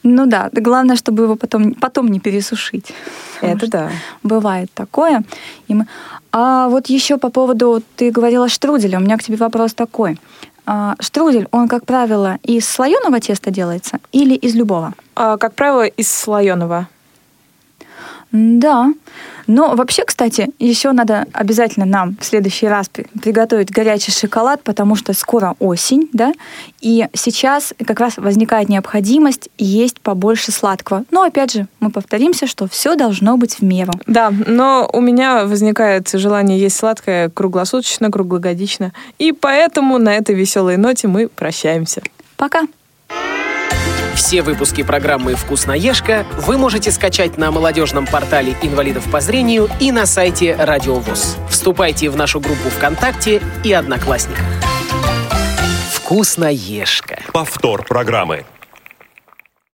Ну 0.02 0.26
да, 0.26 0.48
главное, 0.52 0.96
чтобы 0.96 1.24
его 1.24 1.36
потом, 1.36 1.74
потом 1.74 2.08
не 2.08 2.20
пересушить. 2.20 2.92
Это 3.46 3.68
да. 3.68 3.90
Бывает 4.22 4.70
такое. 4.74 5.22
И 5.68 5.74
мы... 5.74 5.86
А 6.32 6.68
вот 6.68 6.86
еще 6.86 7.16
по 7.16 7.30
поводу, 7.30 7.82
ты 7.96 8.10
говорила 8.10 8.48
штруделя, 8.48 8.98
у 8.98 9.02
меня 9.02 9.16
к 9.16 9.22
тебе 9.22 9.36
вопрос 9.36 9.74
такой. 9.74 10.18
А, 10.66 10.94
штрудель, 11.00 11.48
он, 11.50 11.66
как 11.66 11.84
правило, 11.84 12.38
из 12.42 12.68
слоеного 12.68 13.20
теста 13.20 13.50
делается 13.50 13.98
или 14.12 14.34
из 14.34 14.54
любого? 14.54 14.94
А, 15.16 15.36
как 15.36 15.54
правило, 15.54 15.84
из 15.86 16.10
слоеного. 16.10 16.88
Да. 18.32 18.92
Но 19.46 19.74
вообще, 19.74 20.04
кстати, 20.04 20.50
еще 20.60 20.92
надо 20.92 21.26
обязательно 21.32 21.84
нам 21.84 22.16
в 22.20 22.24
следующий 22.24 22.68
раз 22.68 22.88
приготовить 22.88 23.70
горячий 23.70 24.12
шоколад, 24.12 24.62
потому 24.62 24.94
что 24.94 25.12
скоро 25.12 25.56
осень, 25.58 26.08
да, 26.12 26.32
и 26.80 27.08
сейчас 27.14 27.74
как 27.84 27.98
раз 27.98 28.16
возникает 28.16 28.68
необходимость 28.68 29.48
есть 29.58 30.00
побольше 30.00 30.52
сладкого. 30.52 31.04
Но 31.10 31.22
опять 31.22 31.52
же, 31.52 31.66
мы 31.80 31.90
повторимся, 31.90 32.46
что 32.46 32.68
все 32.68 32.94
должно 32.94 33.36
быть 33.36 33.56
в 33.56 33.62
меру. 33.62 33.92
Да, 34.06 34.32
но 34.46 34.88
у 34.92 35.00
меня 35.00 35.44
возникает 35.44 36.08
желание 36.10 36.60
есть 36.60 36.76
сладкое 36.76 37.28
круглосуточно, 37.28 38.10
круглогодично, 38.10 38.92
и 39.18 39.32
поэтому 39.32 39.98
на 39.98 40.14
этой 40.14 40.36
веселой 40.36 40.76
ноте 40.76 41.08
мы 41.08 41.28
прощаемся. 41.28 42.02
Пока. 42.36 42.62
Все 44.14 44.42
выпуски 44.42 44.82
программы 44.82 45.34
«Вкусноежка» 45.34 46.26
вы 46.36 46.58
можете 46.58 46.90
скачать 46.90 47.38
на 47.38 47.50
молодежном 47.50 48.06
портале 48.06 48.56
инвалидов 48.62 49.04
по 49.10 49.20
зрению 49.20 49.68
и 49.80 49.92
на 49.92 50.06
сайте 50.06 50.54
Радио 50.56 50.96
ВОЗ. 50.96 51.36
Вступайте 51.48 52.10
в 52.10 52.16
нашу 52.16 52.40
группу 52.40 52.68
ВКонтакте 52.70 53.40
и 53.64 53.72
Одноклассниках. 53.72 54.44
«Вкусноежка». 55.92 57.20
Повтор 57.32 57.84
программы. 57.84 58.44